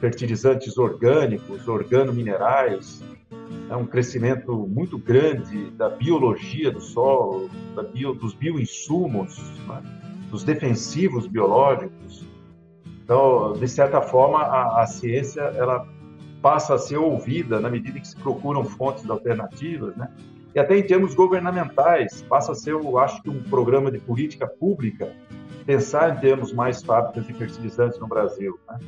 fertilizantes 0.00 0.78
orgânicos, 0.78 1.68
organominerais, 1.68 3.02
é 3.68 3.76
um 3.76 3.86
crescimento 3.86 4.66
muito 4.66 4.96
grande 4.98 5.70
da 5.70 5.88
biologia 5.90 6.70
do 6.70 6.80
solo, 6.80 7.50
da 7.74 7.82
bio, 7.82 8.14
dos 8.14 8.34
bioinsumos, 8.34 9.38
né? 9.68 9.82
dos 10.30 10.42
defensivos 10.44 11.26
biológicos. 11.26 12.24
Então, 13.06 13.52
de 13.52 13.68
certa 13.68 14.02
forma, 14.02 14.40
a, 14.42 14.82
a 14.82 14.86
ciência 14.88 15.40
ela 15.40 15.86
passa 16.42 16.74
a 16.74 16.78
ser 16.78 16.96
ouvida 16.96 17.60
na 17.60 17.70
medida 17.70 18.00
que 18.00 18.08
se 18.08 18.16
procuram 18.16 18.64
fontes 18.64 19.08
alternativas, 19.08 19.94
né? 19.94 20.10
E 20.52 20.58
até 20.58 20.76
em 20.76 20.82
termos 20.82 21.14
governamentais, 21.14 22.22
passa 22.22 22.50
a 22.50 22.54
ser, 22.56 22.72
eu 22.72 22.98
acho 22.98 23.22
que 23.22 23.30
um 23.30 23.44
programa 23.44 23.92
de 23.92 24.00
política 24.00 24.44
pública 24.44 25.12
pensar 25.64 26.16
em 26.16 26.18
termos 26.18 26.52
mais 26.52 26.82
fábricas 26.82 27.24
de 27.28 27.32
fertilizantes 27.34 27.96
no 28.00 28.08
Brasil. 28.08 28.58
Né? 28.68 28.80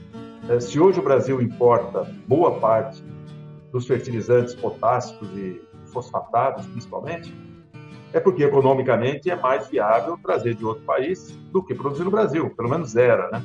É, 0.49 0.59
se 0.59 0.81
hoje 0.81 0.99
o 0.99 1.03
Brasil 1.03 1.41
importa 1.41 2.13
boa 2.27 2.59
parte 2.59 3.05
dos 3.71 3.87
fertilizantes 3.87 4.55
potássicos 4.55 5.29
e 5.37 5.61
fosfatados, 5.93 6.67
principalmente, 6.67 7.33
é 8.13 8.19
porque 8.19 8.43
economicamente 8.43 9.31
é 9.31 9.37
mais 9.37 9.69
viável 9.69 10.19
trazer 10.21 10.55
de 10.55 10.65
outro 10.65 10.83
país 10.85 11.31
do 11.53 11.63
que 11.63 11.73
produzir 11.75 12.03
no 12.03 12.11
Brasil, 12.11 12.51
pelo 12.51 12.69
menos 12.69 12.97
era, 12.97 13.31
né? 13.31 13.43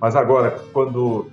Mas 0.00 0.16
agora, 0.16 0.58
quando 0.72 1.30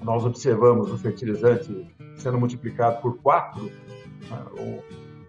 nós 0.00 0.24
observamos 0.24 0.92
o 0.92 0.98
fertilizante 0.98 1.86
sendo 2.16 2.38
multiplicado 2.38 3.00
por 3.00 3.18
quatro, 3.18 3.64
né, 3.64 4.82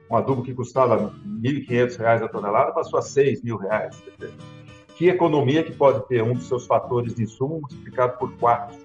um 0.09 0.15
adubo 0.15 0.41
que 0.41 0.53
custava 0.53 0.97
R$ 0.97 1.11
1.500 1.41 2.23
a 2.23 2.27
tonelada 2.27 2.71
passou 2.71 2.99
a 2.99 3.03
R$ 3.03 3.07
6.000. 3.07 3.91
Que 4.95 5.07
economia 5.07 5.63
que 5.63 5.71
pode 5.71 6.05
ter 6.07 6.23
um 6.23 6.33
dos 6.33 6.47
seus 6.47 6.65
fatores 6.65 7.13
de 7.13 7.23
insumo 7.23 7.59
multiplicado 7.59 8.17
por 8.17 8.35
quatro, 8.37 8.77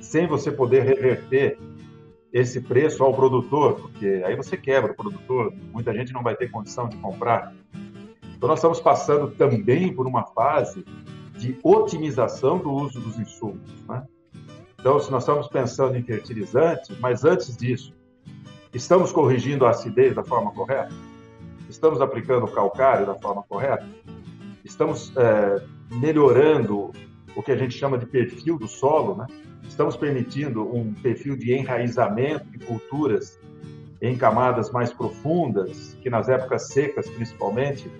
sem 0.00 0.26
você 0.26 0.50
poder 0.50 0.82
reverter 0.82 1.58
esse 2.32 2.60
preço 2.60 3.04
ao 3.04 3.14
produtor, 3.14 3.74
porque 3.74 4.22
aí 4.24 4.34
você 4.34 4.56
quebra 4.56 4.92
o 4.92 4.96
produtor, 4.96 5.52
muita 5.72 5.94
gente 5.94 6.12
não 6.12 6.22
vai 6.22 6.34
ter 6.34 6.50
condição 6.50 6.88
de 6.88 6.96
comprar. 6.96 7.54
Então, 8.36 8.48
nós 8.48 8.58
estamos 8.58 8.80
passando 8.80 9.30
também 9.30 9.94
por 9.94 10.06
uma 10.06 10.24
fase 10.24 10.84
de 11.42 11.58
otimização 11.64 12.58
do 12.58 12.70
uso 12.70 13.00
dos 13.00 13.18
insumos. 13.18 13.68
Né? 13.88 14.06
Então, 14.78 15.00
se 15.00 15.10
nós 15.10 15.24
estamos 15.24 15.48
pensando 15.48 15.96
em 15.96 16.02
fertilizante, 16.02 16.96
mas 17.00 17.24
antes 17.24 17.56
disso, 17.56 17.92
estamos 18.72 19.10
corrigindo 19.10 19.66
a 19.66 19.70
acidez 19.70 20.14
da 20.14 20.22
forma 20.22 20.52
correta? 20.52 20.92
Estamos 21.68 22.00
aplicando 22.00 22.44
o 22.44 22.48
calcário 22.50 23.06
da 23.06 23.16
forma 23.16 23.42
correta? 23.42 23.84
Estamos 24.64 25.12
é, 25.16 25.60
melhorando 25.96 26.92
o 27.34 27.42
que 27.42 27.50
a 27.50 27.56
gente 27.56 27.76
chama 27.76 27.98
de 27.98 28.06
perfil 28.06 28.56
do 28.56 28.68
solo, 28.68 29.16
né? 29.16 29.26
Estamos 29.64 29.96
permitindo 29.96 30.62
um 30.62 30.94
perfil 30.94 31.36
de 31.36 31.52
enraizamento 31.52 32.44
de 32.50 32.58
culturas 32.58 33.40
em 34.00 34.16
camadas 34.16 34.70
mais 34.70 34.92
profundas, 34.92 35.96
que 36.02 36.10
nas 36.10 36.28
épocas 36.28 36.68
secas, 36.68 37.08
principalmente, 37.10 37.90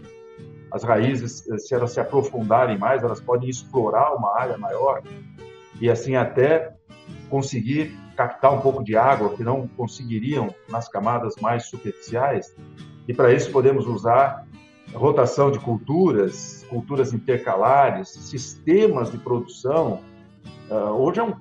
as 0.72 0.82
raízes, 0.82 1.44
se 1.58 1.74
elas 1.74 1.92
se 1.92 2.00
aprofundarem 2.00 2.78
mais, 2.78 3.02
elas 3.02 3.20
podem 3.20 3.48
explorar 3.48 4.14
uma 4.14 4.38
área 4.38 4.56
maior 4.56 5.02
e 5.78 5.90
assim 5.90 6.16
até 6.16 6.74
conseguir 7.28 7.94
captar 8.16 8.52
um 8.54 8.60
pouco 8.60 8.82
de 8.82 8.96
água 8.96 9.30
que 9.36 9.44
não 9.44 9.68
conseguiriam 9.68 10.54
nas 10.70 10.88
camadas 10.88 11.36
mais 11.36 11.66
superficiais. 11.66 12.56
E 13.06 13.12
para 13.12 13.32
isso 13.32 13.50
podemos 13.50 13.86
usar 13.86 14.46
rotação 14.94 15.50
de 15.50 15.58
culturas, 15.58 16.64
culturas 16.70 17.12
intercalares, 17.12 18.08
sistemas 18.08 19.10
de 19.10 19.18
produção. 19.18 20.00
Uh, 20.70 20.90
hoje 20.92 21.20
é 21.20 21.22
um, 21.22 21.34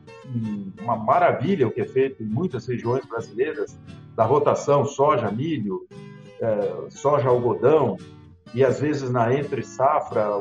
uma 0.81 0.97
maravilha 0.97 1.67
o 1.67 1.71
que 1.71 1.81
é 1.81 1.85
feito 1.85 2.21
em 2.21 2.25
muitas 2.25 2.67
regiões 2.67 3.05
brasileiras 3.05 3.77
da 4.15 4.25
rotação 4.25 4.83
soja, 4.83 5.31
milho, 5.31 5.87
uh, 6.41 6.89
soja, 6.89 7.29
algodão 7.29 7.97
e 8.53 8.63
às 8.63 8.79
vezes 8.79 9.09
na 9.09 9.33
entre 9.33 9.63
safra 9.63 10.37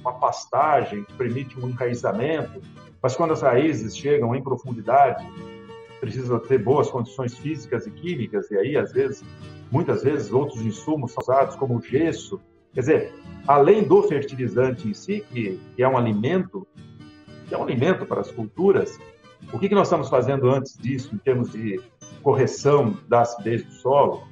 uma 0.00 0.12
pastagem 0.14 1.04
que 1.04 1.12
permite 1.14 1.58
um 1.58 1.68
enraizamento. 1.68 2.60
Mas 3.00 3.16
quando 3.16 3.32
as 3.32 3.42
raízes 3.42 3.96
chegam 3.96 4.34
em 4.34 4.42
profundidade, 4.42 5.26
precisa 6.00 6.38
ter 6.40 6.58
boas 6.58 6.90
condições 6.90 7.36
físicas 7.36 7.86
e 7.86 7.90
químicas. 7.90 8.50
E 8.50 8.56
aí 8.56 8.76
às 8.76 8.92
vezes 8.92 9.24
muitas 9.70 10.02
vezes 10.02 10.30
outros 10.30 10.60
insumos 10.60 11.14
usados 11.16 11.56
como 11.56 11.78
o 11.78 11.80
gesso. 11.80 12.40
Quer 12.74 12.80
dizer, 12.80 13.12
além 13.46 13.82
do 13.82 14.02
fertilizante 14.02 14.88
em 14.88 14.94
si, 14.94 15.24
que, 15.32 15.58
que 15.74 15.82
é 15.82 15.88
um 15.88 15.96
alimento, 15.96 16.66
que 17.48 17.54
é 17.54 17.58
um 17.58 17.62
alimento 17.62 18.04
para 18.04 18.20
as 18.20 18.30
culturas, 18.30 18.98
o 19.52 19.58
que, 19.58 19.68
que 19.68 19.74
nós 19.74 19.86
estamos 19.86 20.08
fazendo 20.08 20.48
antes 20.48 20.76
disso, 20.76 21.14
em 21.14 21.18
termos 21.18 21.50
de 21.50 21.80
correção 22.22 22.96
da 23.08 23.22
acidez 23.22 23.64
do 23.64 23.72
solo, 23.72 24.24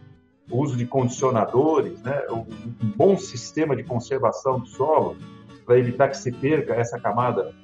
o 0.50 0.58
uso 0.58 0.76
de 0.76 0.86
condicionadores, 0.86 2.00
né, 2.02 2.22
um 2.30 2.44
bom 2.96 3.16
sistema 3.16 3.76
de 3.76 3.84
conservação 3.84 4.60
do 4.60 4.66
solo, 4.66 5.16
para 5.64 5.78
evitar 5.78 6.08
que 6.08 6.16
se 6.16 6.32
perca 6.32 6.74
essa 6.74 6.98
camada 6.98 7.54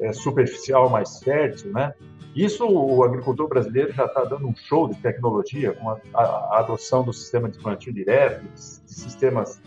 é, 0.00 0.12
superficial 0.12 0.90
mais 0.90 1.18
fértil, 1.20 1.72
né? 1.72 1.94
Isso 2.34 2.66
o 2.66 3.04
agricultor 3.04 3.46
brasileiro 3.46 3.92
já 3.92 4.06
está 4.06 4.24
dando 4.24 4.46
um 4.46 4.54
show 4.56 4.88
de 4.88 4.96
tecnologia 4.96 5.72
com 5.72 5.90
a, 5.90 5.98
a, 6.14 6.22
a 6.22 6.58
adoção 6.60 7.04
do 7.04 7.12
sistema 7.12 7.48
de 7.48 7.58
plantio 7.58 7.92
direto, 7.92 8.42
de 8.42 8.60
sistemas 8.60 9.60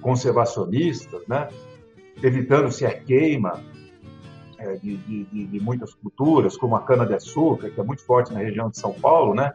conservacionistas, 0.00 1.26
né? 1.26 1.48
evitando-se 2.22 2.86
a 2.86 2.92
queima 2.96 3.60
é, 4.58 4.74
de, 4.76 4.96
de, 4.96 5.46
de, 5.46 5.60
muitas 5.60 5.92
culturas, 5.94 6.56
como 6.56 6.76
a 6.76 6.82
cana-de-açúcar, 6.82 7.70
que 7.70 7.80
é 7.80 7.82
muito 7.82 8.04
forte 8.04 8.32
na 8.32 8.40
região 8.40 8.70
de 8.70 8.78
São 8.78 8.92
Paulo, 8.92 9.34
né? 9.34 9.52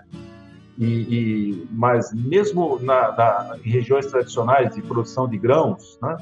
E, 0.80 0.86
e 0.86 1.68
mas 1.72 2.14
mesmo 2.14 2.80
na, 2.80 3.12
na, 3.12 3.58
em 3.66 3.70
regiões 3.70 4.06
tradicionais 4.06 4.74
de 4.74 4.82
produção 4.82 5.28
de 5.28 5.38
grãos, 5.38 6.00
né? 6.02 6.16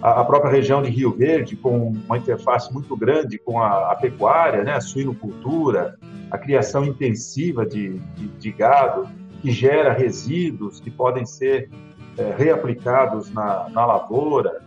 a, 0.00 0.22
a, 0.22 0.24
própria 0.24 0.50
região 0.50 0.80
de 0.80 0.88
Rio 0.88 1.12
Verde, 1.12 1.56
com 1.56 1.90
uma 1.90 2.16
interface 2.16 2.72
muito 2.72 2.96
grande 2.96 3.38
com 3.38 3.60
a, 3.60 3.92
a 3.92 3.96
pecuária, 3.96 4.64
né? 4.64 4.72
a 4.72 4.80
suinocultura, 4.80 5.98
a 6.30 6.38
criação 6.38 6.84
intensiva 6.86 7.66
de, 7.66 7.98
de, 7.98 8.28
de 8.28 8.50
gado, 8.50 9.06
que 9.42 9.50
gera 9.50 9.92
resíduos 9.92 10.80
que 10.80 10.90
podem 10.90 11.26
ser 11.26 11.68
é, 12.16 12.34
reaplicados 12.34 13.30
na, 13.30 13.68
na 13.68 13.84
lavoura, 13.84 14.62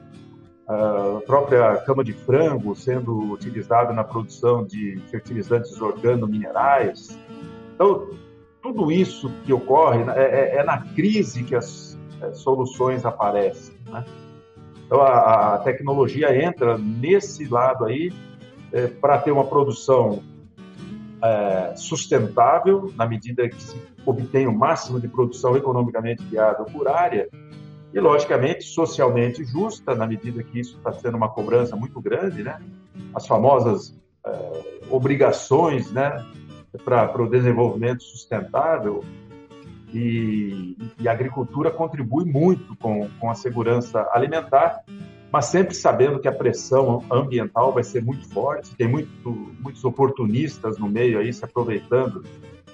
a 0.68 1.22
própria 1.26 1.78
cama 1.78 2.04
de 2.04 2.14
frango 2.14 2.74
sendo 2.76 3.34
utilizada 3.34 3.92
na 3.92 4.04
produção 4.04 4.66
de 4.66 5.02
fertilizantes 5.10 5.82
organominerais. 5.82 7.20
Então, 7.74 8.10
tudo 8.62 8.92
isso 8.92 9.30
que 9.44 9.52
ocorre 9.52 10.04
é, 10.16 10.56
é, 10.56 10.58
é 10.58 10.64
na 10.64 10.78
crise 10.78 11.44
que 11.44 11.56
as 11.56 11.98
é, 12.22 12.32
soluções 12.34 13.06
aparecem. 13.06 13.76
Né? 13.88 14.06
Então, 14.86 15.02
a, 15.02 15.56
a, 15.56 15.58
tecnologia 15.60 16.36
entra 16.36 16.78
nesse 16.78 17.48
lado 17.48 17.86
aí 17.86 18.14
é, 18.72 18.88
para 18.88 19.18
ter 19.18 19.32
uma 19.32 19.46
produção 19.46 20.22
é, 21.24 21.76
sustentável, 21.76 22.92
na 22.96 23.06
medida 23.06 23.48
que 23.50 23.62
se 23.62 23.82
obtém 24.06 24.48
o 24.48 24.54
máximo 24.54 25.00
de 25.00 25.08
produção 25.08 25.56
economicamente 25.56 26.24
viável 26.24 26.66
por 26.66 26.88
área, 26.88 27.30
e, 27.94 28.00
logicamente, 28.00 28.64
socialmente 28.64 29.44
justa, 29.44 29.94
na 29.94 30.08
medida 30.08 30.42
que 30.42 30.60
isso 30.60 30.78
está 30.78 30.94
sendo 30.94 31.18
uma 31.18 31.28
cobrança 31.28 31.76
muito 31.76 32.00
grande, 32.00 32.42
né? 32.42 32.58
As 33.14 33.28
famosas 33.28 33.94
obrigações, 34.90 35.92
né? 35.92 36.26
Para 36.86 37.22
o 37.22 37.30
desenvolvimento 37.30 38.04
sustentável 38.04 39.04
e, 39.94 40.78
e, 40.98 41.08
a 41.08 41.12
agricultura 41.12 41.70
contribui 41.70 42.24
muito 42.24 42.76
com, 42.78 43.10
com 43.20 43.30
a 43.30 43.36
segurança 43.36 44.08
alimentar, 44.14 44.82
mas 45.32 45.46
sempre 45.46 45.76
sabendo 45.76 46.20
que 46.20 46.30
a 46.30 46.32
pressão 46.32 47.04
ambiental 47.12 47.74
vai 47.74 47.84
ser 47.84 48.02
muito 48.02 48.28
forte, 48.30 48.74
tem 48.76 48.88
muito, 48.88 49.30
muitos 49.60 49.84
oportunistas 49.84 50.78
no 50.78 50.88
meio 50.88 51.20
aí 51.20 51.34
se 51.34 51.44
aproveitando 51.44 52.24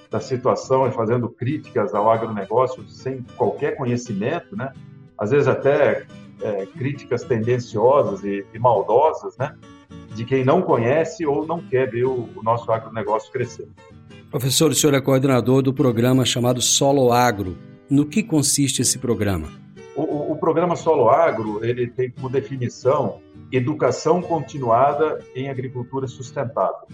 da 0.08 0.20
situação 0.20 0.86
e 0.86 0.92
fazendo 0.92 1.28
críticas 1.28 1.92
ao 1.92 2.10
agronegócio 2.10 2.88
sem 2.88 3.22
qualquer 3.36 3.76
conhecimento, 3.76 4.56
né? 4.56 4.72
às 5.18 5.30
vezes 5.30 5.48
até 5.48 6.06
é, 6.40 6.66
críticas 6.66 7.24
tendenciosas 7.24 8.22
e, 8.22 8.46
e, 8.54 8.58
maldosas, 8.58 9.36
né? 9.36 9.56
De 10.18 10.24
quem 10.24 10.44
não 10.44 10.60
conhece 10.60 11.24
ou 11.24 11.46
não 11.46 11.62
quer 11.62 11.88
ver 11.88 12.04
o, 12.04 12.28
o 12.34 12.42
nosso 12.42 12.72
agronegócio 12.72 13.30
crescer. 13.30 13.68
Professor, 14.32 14.72
o 14.72 14.74
senhor 14.74 14.92
é 14.92 15.00
coordenador 15.00 15.62
do 15.62 15.72
programa 15.72 16.24
chamado 16.24 16.60
Solo 16.60 17.12
Agro. 17.12 17.56
No 17.88 18.04
que 18.04 18.24
consiste 18.24 18.82
esse 18.82 18.98
programa? 18.98 19.46
O, 19.94 20.32
o, 20.32 20.36
programa 20.36 20.74
Solo 20.74 21.08
Agro 21.08 21.64
ele 21.64 21.86
tem 21.86 22.10
como 22.10 22.28
definição 22.28 23.20
educação 23.52 24.20
continuada 24.20 25.24
em 25.36 25.48
agricultura 25.48 26.08
sustentável. 26.08 26.88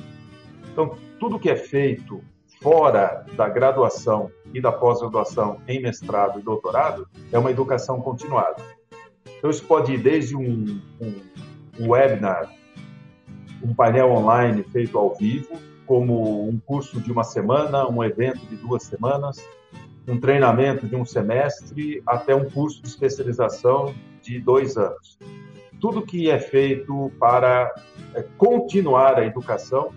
Então, 0.70 0.94
tudo 1.18 1.38
que 1.38 1.48
é 1.48 1.56
feito 1.56 2.22
fora 2.60 3.24
da 3.38 3.48
graduação 3.48 4.30
e 4.52 4.60
da 4.60 4.70
pós-graduação 4.70 5.62
em 5.66 5.80
mestrado 5.80 6.38
e 6.38 6.42
doutorado 6.42 7.08
é 7.32 7.38
uma 7.38 7.50
educação 7.50 8.02
continuada. 8.02 8.62
Então, 9.38 9.48
isso 9.48 9.64
pode 9.64 9.94
ir 9.94 9.98
desde 10.02 10.36
um, 10.36 10.78
um, 11.00 11.14
um 11.80 11.88
webinar, 11.88 12.52
um 13.64 13.74
painel 13.74 14.10
online 14.10 14.62
feito 14.64 14.98
ao 14.98 15.14
vivo, 15.14 15.58
como 15.86 16.48
um 16.48 16.58
curso 16.58 17.00
de 17.00 17.10
uma 17.10 17.24
semana, 17.24 17.88
um 17.88 18.02
evento 18.02 18.40
de 18.46 18.56
duas 18.56 18.84
semanas, 18.84 19.44
um 20.06 20.20
treinamento 20.20 20.86
de 20.86 20.94
um 20.94 21.04
semestre, 21.04 22.02
até 22.06 22.34
um 22.34 22.48
curso 22.48 22.82
de 22.82 22.88
especialização 22.88 23.94
de 24.22 24.38
dois 24.38 24.76
anos. 24.76 25.18
Tudo 25.80 26.02
que 26.02 26.30
é 26.30 26.38
feito 26.38 27.10
para 27.18 27.74
é, 28.14 28.22
continuar 28.36 29.18
a 29.18 29.24
educação 29.24 29.92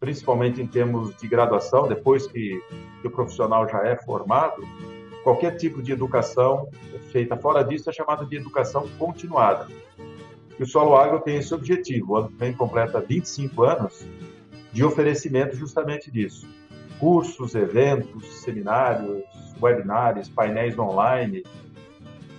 principalmente 0.00 0.62
em 0.62 0.66
termos 0.66 1.14
de 1.16 1.26
graduação, 1.26 1.88
depois 1.88 2.26
que, 2.26 2.62
que 3.00 3.08
o 3.08 3.10
profissional 3.10 3.68
já 3.68 3.84
é 3.84 3.96
formado, 3.96 4.62
qualquer 5.24 5.56
tipo 5.56 5.82
de 5.82 5.92
educação 5.92 6.68
feita 7.10 7.36
fora 7.36 7.64
disso 7.64 7.90
é 7.90 7.92
chamada 7.92 8.24
de 8.24 8.36
educação 8.36 8.88
continuada. 8.98 9.66
E 10.58 10.62
o 10.62 10.66
Solo 10.66 10.96
Agro 10.96 11.20
tem 11.20 11.36
esse 11.36 11.54
objetivo, 11.54 12.12
o 12.12 12.16
ano 12.16 12.28
que 12.28 12.36
vem 12.36 12.52
completa 12.52 13.00
25 13.00 13.62
anos 13.62 14.04
de 14.72 14.84
oferecimento 14.84 15.56
justamente 15.56 16.10
disso. 16.10 16.46
Cursos, 16.98 17.54
eventos, 17.54 18.26
seminários, 18.40 19.22
webinários, 19.62 20.28
painéis 20.28 20.76
online, 20.78 21.44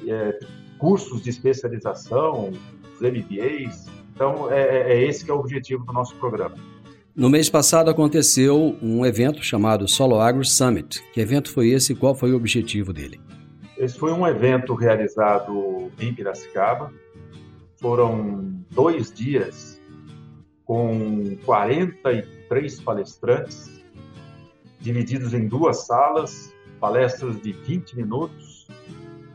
é, 0.06 0.40
cursos 0.78 1.24
de 1.24 1.30
especialização, 1.30 2.52
os 2.94 3.02
MBAs. 3.02 3.88
Então, 4.14 4.52
é, 4.52 4.62
é, 4.62 4.94
é 4.94 5.04
esse 5.04 5.24
que 5.24 5.32
é 5.32 5.34
o 5.34 5.40
objetivo 5.40 5.86
do 5.86 5.94
nosso 5.94 6.16
programa. 6.16 6.56
No 7.16 7.30
mês 7.30 7.50
passado 7.50 7.90
aconteceu 7.90 8.78
um 8.82 9.06
evento 9.06 9.44
chamado 9.44 9.88
Solo 9.88 10.20
Agro 10.20 10.44
Summit. 10.46 11.02
Que 11.14 11.22
evento 11.22 11.52
foi 11.52 11.70
esse 11.70 11.94
e 11.94 11.96
qual 11.96 12.16
foi 12.16 12.32
o 12.32 12.36
objetivo 12.36 12.94
dele? 12.94 13.20
Esse 13.78 13.98
foi 13.98 14.12
um 14.12 14.28
evento 14.28 14.74
realizado 14.74 15.90
em 16.00 16.14
Piracicaba. 16.14 16.92
Foram 17.80 18.62
dois 18.72 19.12
dias 19.14 19.80
com 20.66 21.38
43 21.46 22.82
palestrantes 22.82 23.82
divididos 24.80 25.34
em 25.34 25.48
duas 25.48 25.86
salas, 25.86 26.54
palestras 26.80 27.42
de 27.42 27.54
20 27.54 27.96
minutos, 27.96 28.68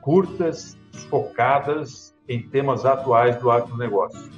curtas, 0.01 0.77
focadas 1.09 2.15
em 2.29 2.43
temas 2.43 2.85
atuais 2.85 3.37
do 3.39 3.51
agronegócio. 3.51 4.31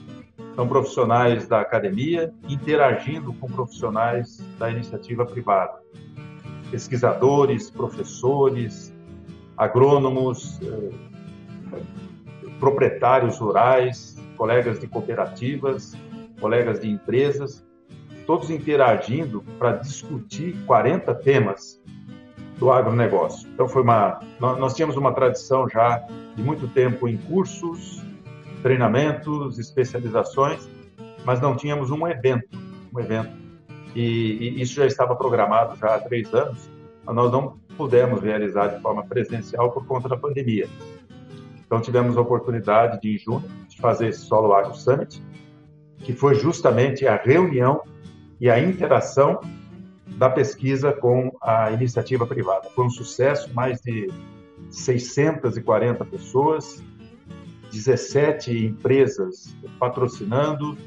São 0.55 0.69
profissionais 0.69 1.47
da 1.47 1.61
academia 1.61 2.33
interagindo 2.49 3.33
com 3.35 3.47
profissionais 3.47 4.39
da 4.59 4.71
iniciativa 4.71 5.27
privada. 5.27 5.81
Pesquisadores, 6.71 7.71
professores, 7.71 8.95
agrônomos, 9.57 10.59
eh, 10.63 10.91
proprietários 12.59 13.39
rurais, 13.39 14.17
colegas 14.37 14.79
de 14.81 14.87
cooperativas, 14.87 15.95
colegas 16.41 16.81
de 16.81 16.91
empresas, 16.91 17.65
todos 18.27 18.51
interagindo 18.51 19.43
para 19.59 19.73
discutir 19.73 20.57
40 20.67 21.15
temas 21.17 21.81
do 22.59 22.71
agronegócio. 22.71 23.49
Então 23.53 23.69
foi 23.69 23.83
uma 23.83 24.21
nós 24.41 24.75
tínhamos 24.75 24.97
uma 24.97 25.13
tradição 25.13 25.69
já 25.69 25.99
de 26.35 26.43
muito 26.43 26.67
tempo 26.69 27.09
em 27.09 27.17
cursos, 27.17 28.03
treinamentos, 28.63 29.59
especializações, 29.59 30.69
mas 31.25 31.41
não 31.41 31.57
tínhamos 31.57 31.91
um 31.91 32.07
evento, 32.07 32.59
um 32.95 33.01
evento. 33.01 33.31
E, 33.95 34.03
e 34.59 34.63
isso 34.63 34.75
já 34.75 34.87
estava 34.87 35.17
programado 35.17 35.77
já 35.77 35.95
há 35.95 35.99
três 35.99 36.33
anos, 36.35 36.71
mas 37.05 37.15
nós 37.15 37.33
não 37.33 37.57
pudemos 37.77 38.21
realizar 38.23 38.69
de 38.69 38.81
forma 38.81 39.05
presencial 39.05 39.71
por 39.71 39.87
conta 39.87 40.09
da 40.09 40.17
pandemia. 40.17 40.69
Então 41.67 41.81
tivemos 41.81 42.17
a 42.17 42.21
oportunidade 42.21 43.01
de, 43.01 43.15
em 43.15 43.19
junho, 43.19 43.45
de 43.69 43.77
fazer 43.81 44.09
esse 44.09 44.21
Solo 44.21 44.53
Agro 44.55 44.75
Summit, 44.75 45.23
que 45.99 46.13
foi 46.13 46.37
justamente 46.37 47.07
a 47.07 47.17
reunião 47.17 47.83
e 48.41 48.49
a 48.49 48.61
interação 48.61 49.41
da 50.17 50.31
pesquisa 50.31 50.93
com 50.93 51.37
a 51.43 51.71
iniciativa 51.73 52.27
privada. 52.27 52.69
Foi 52.71 52.85
um 52.85 52.91
sucesso, 52.91 53.53
mais 53.53 53.81
de 53.81 54.09
640 54.71 56.05
pessoas, 56.05 56.83
17 57.71 58.67
empresas 58.67 59.55
patrocinando, 59.79 60.79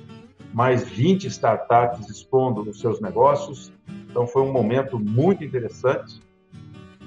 mais 0.54 0.84
20 0.84 1.28
startups 1.28 2.10
expondo 2.10 2.62
os 2.62 2.80
seus 2.80 3.00
negócios. 3.00 3.72
Então 4.10 4.26
foi 4.26 4.42
um 4.42 4.52
momento 4.52 4.98
muito 4.98 5.44
interessante 5.44 6.22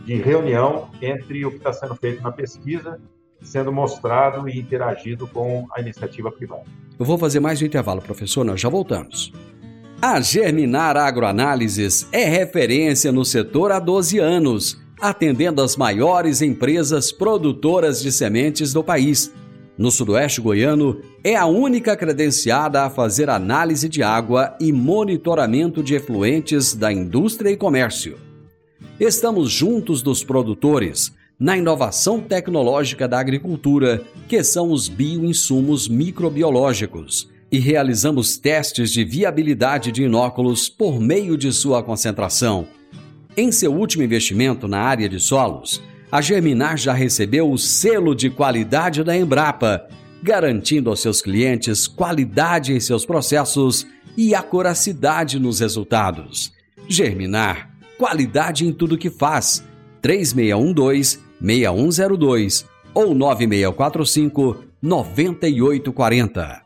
de 0.05 0.15
reunião 0.15 0.91
entre 1.01 1.45
o 1.45 1.51
que 1.51 1.57
está 1.57 1.73
sendo 1.73 1.95
feito 1.97 2.23
na 2.23 2.31
pesquisa, 2.31 3.01
sendo 3.43 3.73
mostrado 3.73 4.49
e 4.49 4.59
interagido 4.59 5.27
com 5.27 5.67
a 5.75 5.81
iniciativa 5.81 6.31
privada. 6.31 6.65
Eu 6.99 7.05
vou 7.05 7.19
fazer 7.19 7.41
mais 7.41 7.61
um 7.61 7.65
intervalo, 7.65 8.01
professor, 8.01 8.45
nós 8.45 8.61
já 8.61 8.69
voltamos. 8.69 9.33
A 10.01 10.21
Germinar 10.21 10.97
Agroanálises 10.97 12.09
é 12.11 12.25
referência 12.25 13.13
no 13.13 13.25
setor 13.25 13.71
há 13.71 13.79
12 13.79 14.19
anos, 14.19 14.81
atendendo 15.01 15.63
as 15.63 15.77
maiores 15.77 16.43
empresas 16.43 17.13
produtoras 17.13 18.03
de 18.03 18.11
sementes 18.11 18.73
do 18.73 18.83
país. 18.83 19.33
No 19.79 19.91
Sudoeste 19.91 20.41
Goiano, 20.41 21.01
é 21.25 21.35
a 21.35 21.47
única 21.47 21.97
credenciada 21.97 22.83
a 22.83 22.91
fazer 22.91 23.31
análise 23.31 23.89
de 23.89 24.03
água 24.03 24.57
e 24.61 24.73
monitoramento 24.73 25.83
de 25.83 25.95
efluentes 25.95 26.75
da 26.75 26.93
indústria 26.93 27.51
e 27.51 27.57
comércio. 27.57 28.19
Estamos 29.01 29.51
juntos 29.51 30.03
dos 30.03 30.23
produtores 30.23 31.13
na 31.43 31.57
inovação 31.57 32.21
tecnológica 32.21 33.09
da 33.09 33.19
agricultura, 33.19 34.01
que 34.29 34.45
são 34.45 34.71
os 34.71 34.89
bioinsumos 34.89 35.89
microbiológicos 35.89 37.29
e 37.51 37.59
realizamos 37.59 38.37
testes 38.37 38.93
de 38.93 39.03
viabilidade 39.03 39.91
de 39.91 40.05
inóculos 40.05 40.69
por 40.69 41.01
meio 41.01 41.37
de 41.37 41.53
sua 41.53 41.83
concentração. 41.83 42.69
Em 43.37 43.51
seu 43.51 43.75
último 43.75 44.05
investimento 44.05 44.69
na 44.69 44.83
área 44.83 45.09
de 45.09 45.19
solos, 45.19 45.83
a 46.13 46.21
Germinar 46.21 46.79
já 46.79 46.93
recebeu 46.93 47.51
o 47.51 47.59
selo 47.59 48.15
de 48.15 48.31
qualidade 48.31 49.03
da 49.03 49.17
Embrapa, 49.17 49.85
garantindo 50.23 50.91
aos 50.91 51.01
seus 51.01 51.21
clientes 51.21 51.89
qualidade 51.89 52.73
em 52.73 52.79
seus 52.79 53.05
processos 53.05 53.85
e 54.17 54.33
acuracidade 54.33 55.41
nos 55.41 55.59
resultados. 55.59 56.53
Germinar, 56.87 57.69
qualidade 57.99 58.65
em 58.65 58.73
tudo 58.73 58.97
que 58.97 59.11
faz. 59.11 59.65
3612-6102 61.43 62.65
ou 62.95 63.15
9645 63.15 64.65
9840. 64.81 66.63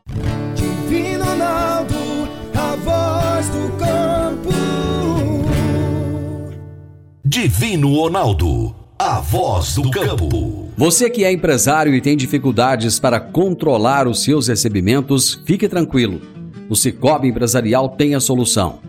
Divino 7.23 7.93
Ronaldo, 7.93 8.75
a 8.97 9.19
voz 9.19 9.75
do 9.75 9.91
campo. 9.91 10.69
Você 10.75 11.09
que 11.09 11.23
é 11.23 11.31
empresário 11.31 11.93
e 11.93 12.01
tem 12.01 12.15
dificuldades 12.17 12.99
para 12.99 13.19
controlar 13.19 14.07
os 14.07 14.23
seus 14.23 14.47
recebimentos, 14.47 15.41
fique 15.45 15.67
tranquilo. 15.67 16.21
O 16.69 16.75
Cicobi 16.75 17.27
Empresarial 17.27 17.89
tem 17.89 18.15
a 18.15 18.19
solução. 18.19 18.79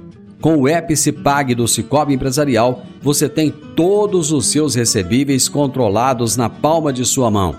Com 0.40 0.57
o 0.57 0.68
Epicipag 0.68 1.55
do 1.55 1.66
Cicobi 1.66 2.14
Empresarial, 2.14 2.85
você 3.03 3.29
tem 3.29 3.51
todos 3.51 4.31
os 4.31 4.46
seus 4.46 4.74
recebíveis 4.74 5.48
controlados 5.48 6.37
na 6.37 6.48
palma 6.48 6.92
de 6.92 7.05
sua 7.05 7.31
mão. 7.31 7.57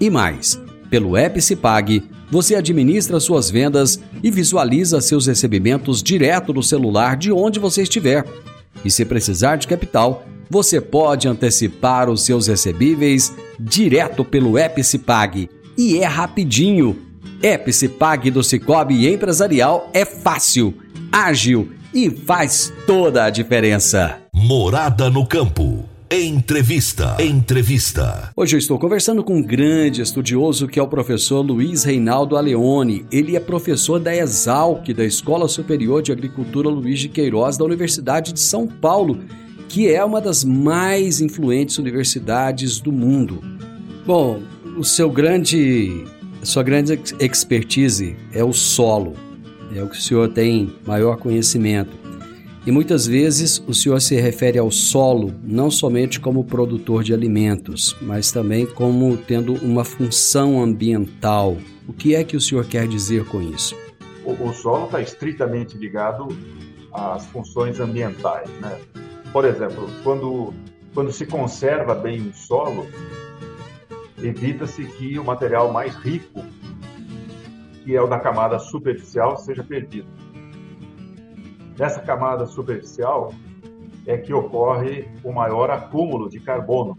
E 0.00 0.08
mais, 0.08 0.60
pelo 0.88 1.18
Epicipag, 1.18 2.02
você 2.30 2.54
administra 2.54 3.18
suas 3.18 3.50
vendas 3.50 4.00
e 4.22 4.30
visualiza 4.30 5.00
seus 5.00 5.26
recebimentos 5.26 6.02
direto 6.02 6.52
no 6.52 6.62
celular 6.62 7.16
de 7.16 7.32
onde 7.32 7.58
você 7.58 7.82
estiver 7.82 8.24
e 8.84 8.90
se 8.90 9.04
precisar 9.04 9.56
de 9.56 9.66
capital, 9.66 10.24
você 10.48 10.80
pode 10.80 11.28
antecipar 11.28 12.08
os 12.08 12.24
seus 12.24 12.46
recebíveis 12.46 13.32
direto 13.58 14.24
pelo 14.24 14.58
Epicipag. 14.58 15.48
E 15.76 15.98
é 15.98 16.06
rapidinho. 16.06 16.96
Epicipag 17.42 18.30
do 18.30 18.42
Cicobi 18.42 19.08
Empresarial 19.08 19.88
é 19.94 20.04
fácil, 20.04 20.74
ágil 21.10 21.70
e 21.92 22.10
faz 22.10 22.72
toda 22.86 23.24
a 23.24 23.30
diferença. 23.30 24.18
Morada 24.32 25.10
no 25.10 25.26
campo. 25.26 25.84
Entrevista. 26.12 27.16
Entrevista. 27.20 28.32
Hoje 28.36 28.56
eu 28.56 28.58
estou 28.58 28.78
conversando 28.80 29.22
com 29.22 29.36
um 29.36 29.42
grande 29.42 30.02
estudioso 30.02 30.66
que 30.66 30.78
é 30.78 30.82
o 30.82 30.88
professor 30.88 31.40
Luiz 31.40 31.84
Reinaldo 31.84 32.36
Aleone. 32.36 33.06
Ele 33.12 33.36
é 33.36 33.40
professor 33.40 34.00
da 34.00 34.14
Exalc, 34.14 34.92
da 34.92 35.04
Escola 35.04 35.46
Superior 35.46 36.02
de 36.02 36.10
Agricultura 36.10 36.68
Luiz 36.68 36.98
de 36.98 37.08
Queiroz, 37.08 37.56
da 37.56 37.64
Universidade 37.64 38.32
de 38.32 38.40
São 38.40 38.66
Paulo, 38.66 39.20
que 39.68 39.88
é 39.88 40.04
uma 40.04 40.20
das 40.20 40.42
mais 40.42 41.20
influentes 41.20 41.78
universidades 41.78 42.80
do 42.80 42.90
mundo. 42.90 43.40
Bom, 44.04 44.42
o 44.76 44.84
seu 44.84 45.10
grande, 45.10 46.04
sua 46.42 46.64
grande 46.64 46.98
expertise 47.20 48.16
é 48.32 48.42
o 48.42 48.52
solo. 48.52 49.29
É 49.74 49.82
o 49.82 49.88
que 49.88 49.96
o 49.96 50.00
senhor 50.00 50.28
tem 50.28 50.72
maior 50.86 51.16
conhecimento. 51.16 51.90
E 52.66 52.70
muitas 52.70 53.06
vezes 53.06 53.62
o 53.66 53.72
senhor 53.72 54.00
se 54.00 54.20
refere 54.20 54.58
ao 54.58 54.70
solo 54.70 55.34
não 55.42 55.70
somente 55.70 56.20
como 56.20 56.44
produtor 56.44 57.02
de 57.02 57.14
alimentos, 57.14 57.96
mas 58.02 58.30
também 58.30 58.66
como 58.66 59.16
tendo 59.16 59.54
uma 59.54 59.82
função 59.82 60.62
ambiental. 60.62 61.56
O 61.88 61.92
que 61.92 62.14
é 62.14 62.22
que 62.22 62.36
o 62.36 62.40
senhor 62.40 62.66
quer 62.66 62.86
dizer 62.86 63.24
com 63.24 63.40
isso? 63.40 63.74
O, 64.24 64.32
o 64.32 64.52
solo 64.52 64.84
está 64.84 65.00
estritamente 65.00 65.78
ligado 65.78 66.28
às 66.92 67.24
funções 67.26 67.80
ambientais. 67.80 68.48
Né? 68.60 68.78
Por 69.32 69.46
exemplo, 69.46 69.88
quando, 70.04 70.52
quando 70.92 71.10
se 71.10 71.24
conserva 71.24 71.94
bem 71.94 72.20
o 72.28 72.34
solo, 72.34 72.86
evita-se 74.22 74.84
que 74.84 75.18
o 75.18 75.24
material 75.24 75.72
mais 75.72 75.94
rico, 75.96 76.44
que 77.84 77.96
é 77.96 78.00
o 78.00 78.06
da 78.06 78.18
camada 78.18 78.58
superficial, 78.58 79.36
seja 79.36 79.64
perdido 79.64 80.08
Nessa 81.80 82.02
camada 82.02 82.44
superficial 82.44 83.32
é 84.06 84.18
que 84.18 84.34
ocorre 84.34 85.08
o 85.24 85.32
maior 85.32 85.70
acúmulo 85.70 86.28
de 86.28 86.38
carbono 86.38 86.94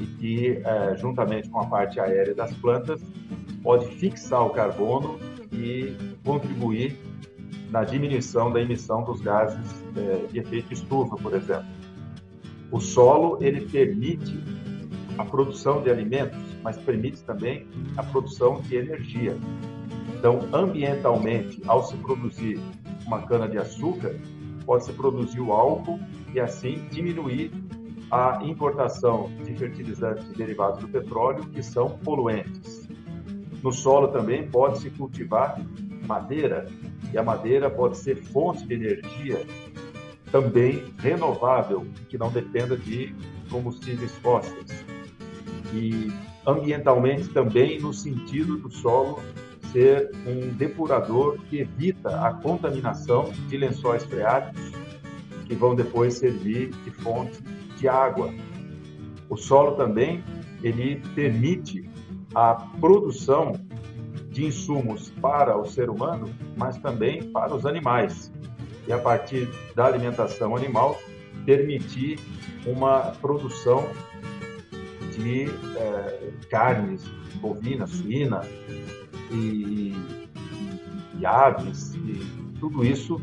e 0.00 0.06
que, 0.06 0.62
é, 0.64 0.96
juntamente 0.96 1.50
com 1.50 1.60
a 1.60 1.66
parte 1.66 2.00
aérea 2.00 2.34
das 2.34 2.54
plantas, 2.54 3.02
pode 3.62 3.84
fixar 3.96 4.46
o 4.46 4.48
carbono 4.48 5.18
e 5.52 5.94
contribuir 6.24 6.96
na 7.68 7.84
diminuição 7.84 8.50
da 8.50 8.62
emissão 8.62 9.04
dos 9.04 9.20
gases 9.20 9.84
é, 9.94 10.26
de 10.26 10.38
efeito 10.38 10.72
estufa, 10.72 11.16
por 11.16 11.34
exemplo. 11.34 11.68
O 12.72 12.80
solo 12.80 13.36
ele 13.42 13.66
permite 13.68 14.42
a 15.18 15.24
produção 15.26 15.82
de 15.82 15.90
alimentos, 15.90 16.40
mas 16.62 16.76
permite 16.76 17.22
também 17.24 17.66
a 17.96 18.02
produção 18.02 18.60
de 18.60 18.76
energia. 18.76 19.36
Então, 20.16 20.40
ambientalmente, 20.52 21.62
ao 21.66 21.84
se 21.84 21.96
produzir 21.96 22.60
uma 23.06 23.22
cana-de-açúcar, 23.22 24.14
pode-se 24.66 24.92
produzir 24.92 25.40
o 25.40 25.52
álcool 25.52 25.98
e 26.34 26.40
assim 26.40 26.86
diminuir 26.90 27.50
a 28.10 28.40
importação 28.42 29.30
de 29.44 29.54
fertilizantes 29.54 30.28
derivados 30.32 30.80
do 30.80 30.88
petróleo, 30.88 31.44
que 31.46 31.62
são 31.62 31.90
poluentes. 31.90 32.88
No 33.62 33.72
solo 33.72 34.08
também 34.08 34.48
pode-se 34.48 34.90
cultivar 34.90 35.60
madeira, 36.06 36.66
e 37.12 37.18
a 37.18 37.22
madeira 37.22 37.70
pode 37.70 37.96
ser 37.96 38.16
fonte 38.16 38.66
de 38.66 38.74
energia 38.74 39.46
também 40.30 40.92
renovável, 40.98 41.86
que 42.08 42.16
não 42.18 42.30
dependa 42.30 42.76
de 42.76 43.14
combustíveis 43.50 44.12
fósseis. 44.16 44.84
E 45.72 46.12
ambientalmente 46.46 47.28
também 47.28 47.80
no 47.80 47.92
sentido 47.92 48.56
do 48.56 48.70
solo 48.70 49.22
ser 49.72 50.10
um 50.26 50.48
depurador 50.54 51.38
que 51.48 51.60
evita 51.60 52.26
a 52.26 52.34
contaminação 52.34 53.30
de 53.48 53.56
lençóis 53.56 54.04
freáticos 54.04 54.72
que 55.46 55.54
vão 55.54 55.74
depois 55.74 56.14
servir 56.14 56.70
de 56.84 56.90
fonte 56.90 57.42
de 57.76 57.88
água. 57.88 58.32
O 59.28 59.36
solo 59.36 59.72
também 59.72 60.22
ele 60.62 61.02
permite 61.14 61.88
a 62.34 62.54
produção 62.80 63.52
de 64.30 64.46
insumos 64.46 65.10
para 65.20 65.56
o 65.56 65.66
ser 65.66 65.90
humano, 65.90 66.30
mas 66.56 66.78
também 66.78 67.24
para 67.30 67.54
os 67.54 67.66
animais. 67.66 68.32
E 68.86 68.92
a 68.92 68.98
partir 68.98 69.48
da 69.74 69.86
alimentação 69.86 70.56
animal, 70.56 71.00
permitir 71.44 72.18
uma 72.64 73.12
produção 73.20 73.88
de 75.22 75.48
é, 75.76 76.30
carnes 76.50 77.02
bovina, 77.40 77.86
suína 77.86 78.42
e, 79.30 79.94
e 81.18 81.26
aves, 81.26 81.94
e 81.94 82.20
tudo 82.58 82.84
isso 82.84 83.20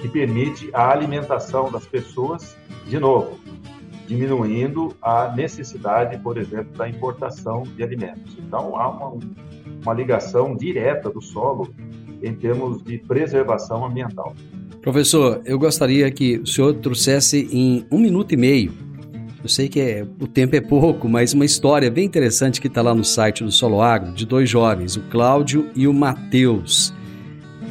que 0.00 0.08
permite 0.08 0.70
a 0.72 0.90
alimentação 0.90 1.70
das 1.70 1.86
pessoas, 1.86 2.56
de 2.86 2.98
novo, 2.98 3.38
diminuindo 4.06 4.96
a 5.00 5.32
necessidade, 5.34 6.18
por 6.18 6.36
exemplo, 6.36 6.76
da 6.76 6.88
importação 6.88 7.62
de 7.62 7.82
alimentos. 7.82 8.36
Então, 8.38 8.76
há 8.76 8.88
uma, 8.88 9.18
uma 9.82 9.94
ligação 9.94 10.56
direta 10.56 11.08
do 11.08 11.22
solo 11.22 11.72
em 12.22 12.34
termos 12.34 12.82
de 12.82 12.98
preservação 12.98 13.84
ambiental. 13.84 14.34
Professor, 14.80 15.40
eu 15.44 15.58
gostaria 15.58 16.10
que 16.10 16.38
o 16.38 16.46
senhor 16.46 16.74
trouxesse 16.74 17.48
em 17.52 17.86
um 17.90 17.98
minuto 17.98 18.32
e 18.32 18.36
meio. 18.36 18.72
Eu 19.42 19.48
sei 19.48 19.68
que 19.68 19.80
é, 19.80 20.06
o 20.20 20.26
tempo 20.28 20.54
é 20.54 20.60
pouco, 20.60 21.08
mas 21.08 21.34
uma 21.34 21.44
história 21.44 21.90
bem 21.90 22.04
interessante 22.04 22.60
que 22.60 22.68
está 22.68 22.80
lá 22.80 22.94
no 22.94 23.04
site 23.04 23.42
do 23.42 23.50
Solo 23.50 23.82
Agro, 23.82 24.12
de 24.12 24.24
dois 24.24 24.48
jovens, 24.48 24.96
o 24.96 25.00
Cláudio 25.10 25.68
e 25.74 25.88
o 25.88 25.92
Matheus. 25.92 26.94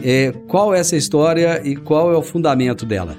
É, 0.04 0.34
qual 0.50 0.76
é 0.76 0.80
essa 0.80 0.98
história 0.98 1.66
e 1.66 1.78
qual 1.78 2.12
é 2.12 2.18
o 2.18 2.22
fundamento 2.22 2.86
dela? 2.86 3.16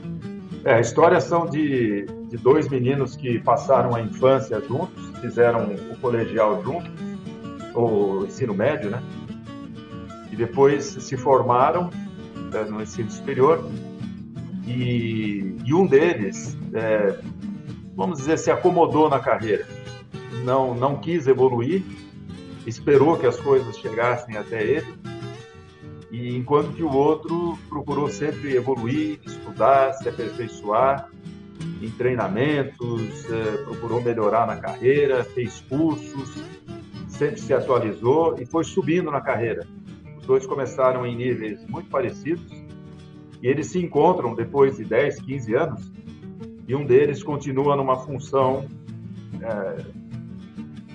É, 0.64 0.74
a 0.74 0.80
história 0.80 1.18
são 1.18 1.46
de, 1.46 2.04
de 2.28 2.36
dois 2.36 2.68
meninos 2.68 3.16
que 3.16 3.38
passaram 3.38 3.94
a 3.94 4.02
infância 4.02 4.60
juntos, 4.60 5.02
fizeram 5.22 5.74
o 5.90 5.96
colegial 5.96 6.62
juntos, 6.62 6.90
o 7.74 8.26
ensino 8.26 8.52
médio, 8.52 8.90
né? 8.90 9.02
E 10.30 10.36
depois 10.36 10.84
se 10.84 11.16
formaram 11.16 11.88
né, 12.52 12.64
no 12.68 12.82
ensino 12.82 13.10
superior 13.10 13.66
e, 14.66 15.56
e 15.64 15.74
um 15.74 15.86
deles, 15.86 16.56
é, 16.74 17.18
vamos 17.94 18.18
dizer, 18.18 18.38
se 18.38 18.50
acomodou 18.50 19.08
na 19.08 19.20
carreira, 19.20 19.66
não 20.44 20.74
não 20.74 20.96
quis 20.96 21.26
evoluir, 21.26 21.82
esperou 22.66 23.18
que 23.18 23.26
as 23.26 23.38
coisas 23.38 23.76
chegassem 23.78 24.36
até 24.36 24.62
ele 24.62 24.94
e 26.10 26.36
enquanto 26.36 26.74
que 26.74 26.82
o 26.82 26.94
outro 26.94 27.58
procurou 27.70 28.08
sempre 28.08 28.54
evoluir, 28.54 29.18
estudar, 29.24 29.94
se 29.94 30.08
aperfeiçoar 30.08 31.08
em 31.80 31.90
treinamentos, 31.90 33.30
é, 33.30 33.56
procurou 33.64 34.00
melhorar 34.02 34.46
na 34.46 34.56
carreira, 34.56 35.24
fez 35.24 35.60
cursos, 35.62 36.34
sempre 37.08 37.40
se 37.40 37.54
atualizou 37.54 38.36
e 38.38 38.44
foi 38.44 38.62
subindo 38.62 39.10
na 39.10 39.22
carreira. 39.22 39.66
Os 40.18 40.26
dois 40.26 40.46
começaram 40.46 41.06
em 41.06 41.16
níveis 41.16 41.64
muito 41.66 41.88
parecidos 41.88 42.52
e 43.42 43.48
eles 43.48 43.68
se 43.68 43.78
encontram 43.78 44.34
depois 44.34 44.76
de 44.76 44.84
10, 44.84 45.20
15 45.22 45.54
anos 45.54 45.92
e 46.66 46.74
um 46.74 46.84
deles 46.84 47.22
continua 47.22 47.76
numa 47.76 47.96
função 47.96 48.66
é, 49.40 49.84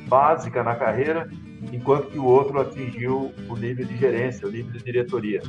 básica 0.08 0.64
na 0.64 0.76
carreira, 0.76 1.30
enquanto 1.72 2.08
que 2.08 2.20
o 2.20 2.26
outro 2.26 2.60
atingiu 2.60 3.32
o 3.50 3.56
nível 3.56 3.86
de 3.86 3.98
gerência, 3.98 4.48
o 4.48 4.52
nível 4.52 4.72
de 4.72 4.84
diretoria. 4.84 5.42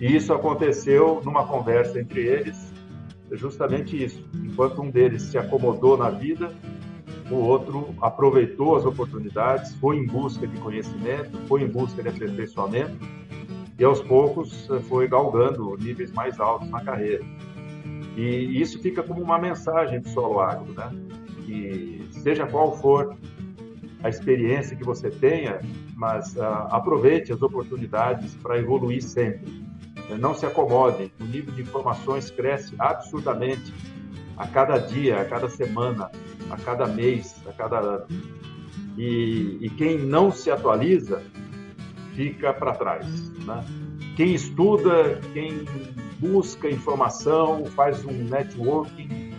E 0.00 0.16
isso 0.16 0.32
aconteceu 0.32 1.20
numa 1.24 1.46
conversa 1.46 2.00
entre 2.00 2.20
eles, 2.20 2.72
justamente 3.32 4.02
isso. 4.02 4.24
Enquanto 4.34 4.80
um 4.82 4.90
deles 4.90 5.22
se 5.22 5.38
acomodou 5.38 5.96
na 5.96 6.10
vida, 6.10 6.52
o 7.30 7.36
outro 7.36 7.94
aproveitou 8.00 8.76
as 8.76 8.84
oportunidades, 8.84 9.74
foi 9.76 9.96
em 9.96 10.06
busca 10.06 10.46
de 10.46 10.58
conhecimento, 10.58 11.38
foi 11.46 11.62
em 11.62 11.68
busca 11.68 12.02
de 12.02 12.08
aperfeiçoamento 12.08 12.98
e 13.78 13.84
aos 13.84 14.00
poucos 14.00 14.68
eh, 14.70 14.78
foi 14.80 15.08
galgando 15.08 15.76
níveis 15.76 16.12
mais 16.12 16.38
altos 16.38 16.68
na 16.70 16.82
carreira. 16.84 17.24
E 18.16 18.60
isso 18.60 18.80
fica 18.80 19.02
como 19.02 19.20
uma 19.20 19.38
mensagem 19.38 20.00
do 20.00 20.08
solo 20.08 20.40
agro, 20.40 20.72
né? 20.72 20.90
Que 21.44 22.06
seja 22.10 22.46
qual 22.46 22.76
for 22.76 23.16
a 24.02 24.08
experiência 24.08 24.76
que 24.76 24.84
você 24.84 25.10
tenha, 25.10 25.60
mas 25.96 26.36
uh, 26.36 26.68
aproveite 26.70 27.32
as 27.32 27.42
oportunidades 27.42 28.34
para 28.36 28.58
evoluir 28.58 29.02
sempre. 29.02 29.64
Não 30.18 30.34
se 30.34 30.44
acomode, 30.44 31.10
o 31.18 31.24
nível 31.24 31.54
de 31.54 31.62
informações 31.62 32.30
cresce 32.30 32.74
absurdamente 32.78 33.72
a 34.36 34.46
cada 34.46 34.78
dia, 34.78 35.20
a 35.20 35.24
cada 35.24 35.48
semana, 35.48 36.10
a 36.50 36.56
cada 36.58 36.86
mês, 36.86 37.42
a 37.48 37.52
cada 37.52 37.78
ano. 37.78 38.06
E, 38.98 39.58
e 39.60 39.70
quem 39.70 39.98
não 39.98 40.30
se 40.30 40.50
atualiza 40.50 41.22
fica 42.14 42.52
para 42.52 42.74
trás. 42.74 43.30
Né? 43.30 43.64
Quem 44.16 44.34
estuda, 44.34 45.20
quem 45.32 45.64
busca 46.18 46.70
informação, 46.70 47.64
faz 47.66 48.04
um 48.04 48.12
networking, 48.12 49.32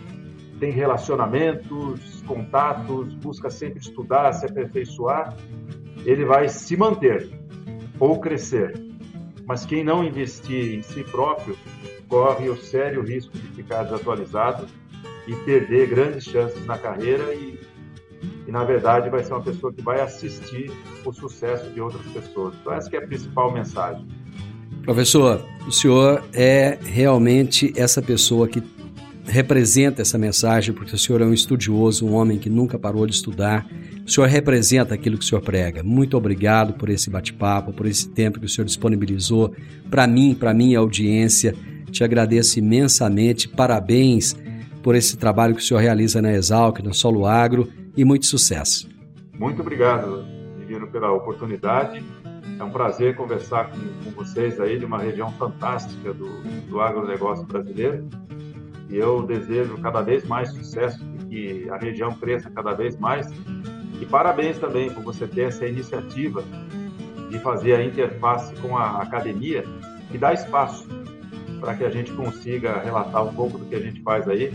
tem 0.59 0.71
relacionamentos, 0.71 2.21
contatos, 2.28 3.13
busca 3.15 3.49
sempre 3.49 3.80
estudar, 3.80 4.34
se 4.34 4.45
aperfeiçoar, 4.45 5.36
ele 6.05 6.26
vai 6.26 6.49
se 6.49 6.76
manter 6.76 7.30
ou 7.99 8.19
crescer. 8.19 8.73
Mas 9.45 9.65
quem 9.65 9.84
não 9.84 10.03
investir 10.03 10.76
em 10.76 10.82
si 10.82 11.03
próprio 11.03 11.57
corre 12.09 12.49
o 12.49 12.57
sério 12.57 13.01
risco 13.01 13.38
de 13.38 13.47
ficar 13.49 13.84
desatualizado 13.84 14.65
e 15.28 15.36
perder 15.38 15.88
grandes 15.88 16.26
chances 16.26 16.65
na 16.65 16.78
carreira 16.78 17.34
e, 17.34 17.59
e 18.47 18.51
na 18.51 18.63
verdade 18.63 19.09
vai 19.09 19.23
ser 19.23 19.34
uma 19.34 19.41
pessoa 19.43 19.71
que 19.71 19.82
vai 19.82 20.01
assistir 20.01 20.71
o 21.03 21.13
sucesso 21.13 21.69
de 21.71 21.80
outras 21.80 22.05
pessoas. 22.07 22.55
Então 22.59 22.73
essa 22.73 22.93
é 22.95 22.99
a 22.99 23.07
principal 23.07 23.51
mensagem. 23.51 24.07
Professor, 24.84 25.43
o 25.68 25.72
senhor 25.72 26.24
é 26.34 26.78
realmente 26.84 27.74
essa 27.76 28.01
pessoa 28.01 28.47
que 28.47 28.61
representa 29.26 30.01
essa 30.01 30.18
mensagem, 30.18 30.74
porque 30.74 30.93
o 30.93 30.97
senhor 30.97 31.22
é 31.22 31.26
um 31.26 31.34
estudioso, 31.34 32.05
um 32.05 32.13
homem 32.13 32.38
que 32.38 32.49
nunca 32.49 32.78
parou 32.78 33.05
de 33.07 33.13
estudar. 33.13 33.66
O 34.05 34.09
senhor 34.09 34.28
representa 34.28 34.93
aquilo 34.93 35.18
que 35.18 35.26
o 35.26 35.28
senhor 35.28 35.41
prega. 35.41 35.82
Muito 35.82 36.16
obrigado 36.16 36.74
por 36.74 36.89
esse 36.89 37.09
bate-papo, 37.09 37.74
por 37.74 37.88
esse 37.88 38.07
tempo 38.09 38.39
que 38.39 38.45
o 38.45 38.49
senhor 38.49 38.66
disponibilizou 38.66 39.55
para 39.89 40.05
mim, 40.05 40.36
para 40.36 40.53
minha 40.53 40.78
audiência. 40.78 41.55
Te 41.91 42.03
agradeço 42.03 42.59
imensamente. 42.59 43.49
Parabéns 43.49 44.36
por 44.84 44.93
esse 44.93 45.18
trabalho 45.18 45.55
que 45.55 45.61
o 45.61 45.66
senhor 45.66 45.80
realiza 45.80 46.22
na 46.22 46.32
Exalc, 46.32 46.80
na 46.84 46.93
Solo 46.93 47.26
Agro 47.26 47.68
e 47.97 48.05
muito 48.05 48.28
sucesso. 48.28 48.88
Muito 49.39 49.61
obrigado, 49.61 50.24
Divino, 50.59 50.88
pela 50.88 51.11
oportunidade. 51.11 52.03
É 52.60 52.64
um 52.64 52.70
prazer 52.70 53.16
conversar 53.16 53.70
com, 53.70 53.78
com 53.78 54.12
vocês 54.12 54.60
aí 54.60 54.80
de 54.80 54.86
uma 54.86 54.97
região 54.97 55.32
fantástica 55.34 56.14
do, 56.14 56.41
do 56.68 56.80
agronegócio 56.80 57.45
brasileiro. 57.45 58.08
E 58.89 58.95
eu 58.95 59.24
desejo 59.24 59.78
cada 59.80 60.01
vez 60.01 60.26
mais 60.26 60.49
sucesso 60.49 61.03
e 61.20 61.26
que 61.26 61.70
a 61.70 61.78
região 61.78 62.14
cresça 62.14 62.49
cada 62.49 62.74
vez 62.74 62.97
mais. 62.97 63.28
E 63.99 64.06
parabéns 64.06 64.58
também 64.58 64.89
por 64.89 65.03
você 65.03 65.28
ter 65.28 65.43
essa 65.43 65.66
iniciativa 65.66 66.43
de 67.30 67.39
fazer 67.39 67.74
a 67.74 67.84
interface 67.84 68.53
com 68.62 68.78
a 68.78 69.01
academia 69.01 69.64
e 70.14 70.18
dar 70.18 70.34
espaço 70.34 70.88
para 71.60 71.76
que 71.76 71.84
a 71.84 71.89
gente 71.89 72.12
consiga 72.14 72.80
relatar 72.80 73.26
um 73.26 73.34
pouco 73.34 73.58
do 73.58 73.66
que 73.66 73.76
a 73.76 73.80
gente 73.80 74.01
faz 74.01 74.28
aí, 74.28 74.53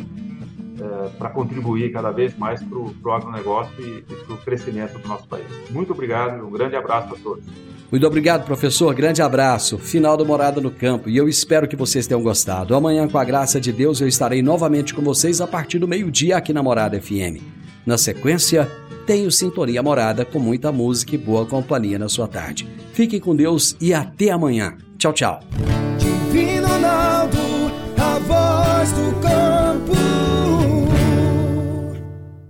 é, 0.80 1.08
para 1.18 1.28
contribuir 1.30 1.92
cada 1.92 2.10
vez 2.10 2.36
mais 2.38 2.62
para 2.62 2.78
o 2.78 3.12
agronegócio 3.12 3.74
e, 3.80 3.98
e 3.98 4.02
para 4.02 4.34
o 4.34 4.38
crescimento 4.38 4.98
do 4.98 5.08
nosso 5.08 5.26
país. 5.28 5.46
Muito 5.70 5.92
obrigado 5.92 6.46
um 6.46 6.50
grande 6.50 6.76
abraço 6.76 7.14
a 7.14 7.18
todos. 7.18 7.44
Muito 7.90 8.06
obrigado, 8.06 8.44
professor. 8.44 8.94
Grande 8.94 9.20
abraço. 9.20 9.78
Final 9.78 10.16
do 10.16 10.24
Morada 10.24 10.60
no 10.60 10.70
Campo. 10.70 11.08
E 11.08 11.16
eu 11.16 11.28
espero 11.28 11.66
que 11.66 11.74
vocês 11.74 12.06
tenham 12.06 12.22
gostado. 12.22 12.74
Amanhã, 12.74 13.08
com 13.08 13.18
a 13.18 13.24
graça 13.24 13.60
de 13.60 13.72
Deus, 13.72 14.00
eu 14.00 14.06
estarei 14.06 14.42
novamente 14.42 14.94
com 14.94 15.02
vocês 15.02 15.40
a 15.40 15.46
partir 15.46 15.78
do 15.78 15.88
meio-dia 15.88 16.36
aqui 16.36 16.52
na 16.52 16.62
Morada 16.62 17.00
FM. 17.00 17.42
Na 17.84 17.98
sequência, 17.98 18.70
tenho 19.06 19.30
Sintonia 19.30 19.82
Morada 19.82 20.24
com 20.24 20.38
muita 20.38 20.70
música 20.70 21.16
e 21.16 21.18
boa 21.18 21.44
companhia 21.44 21.98
na 21.98 22.08
sua 22.08 22.28
tarde. 22.28 22.68
Fiquem 22.92 23.18
com 23.18 23.34
Deus 23.34 23.76
e 23.80 23.92
até 23.92 24.30
amanhã. 24.30 24.76
Tchau, 24.96 25.12
tchau. 25.12 25.40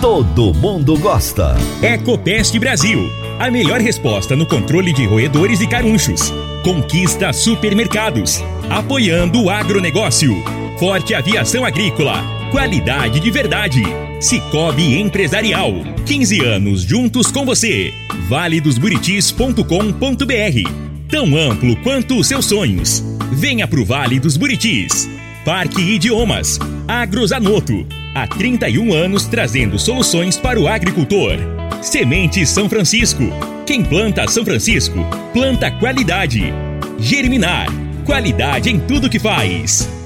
Todo 0.00 0.54
mundo 0.54 0.96
gosta. 0.98 1.54
Ecopest 1.82 2.58
Brasil. 2.58 3.10
A 3.38 3.50
melhor 3.50 3.80
resposta 3.80 4.34
no 4.34 4.46
controle 4.46 4.94
de 4.94 5.04
roedores 5.04 5.60
e 5.60 5.66
carunchos. 5.66 6.32
Conquista 6.64 7.30
supermercados. 7.34 8.42
Apoiando 8.70 9.42
o 9.42 9.50
agronegócio. 9.50 10.42
Forte 10.78 11.12
aviação 11.12 11.66
agrícola. 11.66 12.24
Qualidade 12.50 13.20
de 13.20 13.30
verdade. 13.30 13.82
Cicobi 14.18 14.98
Empresarial. 14.98 15.70
15 16.06 16.44
anos 16.46 16.80
juntos 16.80 17.30
com 17.30 17.44
você. 17.44 17.92
valedosburitis.com.br. 18.26 21.08
Tão 21.10 21.36
amplo 21.36 21.76
quanto 21.82 22.18
os 22.18 22.26
seus 22.26 22.46
sonhos. 22.46 23.04
Venha 23.32 23.68
pro 23.68 23.84
Vale 23.84 24.18
dos 24.18 24.38
Buritis. 24.38 25.19
Parque 25.44 25.80
Idiomas. 25.80 26.58
Agrozanoto. 26.86 27.86
Há 28.14 28.26
31 28.26 28.92
anos 28.92 29.26
trazendo 29.26 29.78
soluções 29.78 30.36
para 30.36 30.60
o 30.60 30.68
agricultor. 30.68 31.38
Semente 31.80 32.44
São 32.46 32.68
Francisco. 32.68 33.22
Quem 33.66 33.82
planta 33.82 34.28
São 34.28 34.44
Francisco, 34.44 34.98
planta 35.32 35.70
qualidade. 35.70 36.52
Germinar. 36.98 37.68
Qualidade 38.04 38.68
em 38.68 38.78
tudo 38.80 39.08
que 39.08 39.18
faz. 39.18 39.99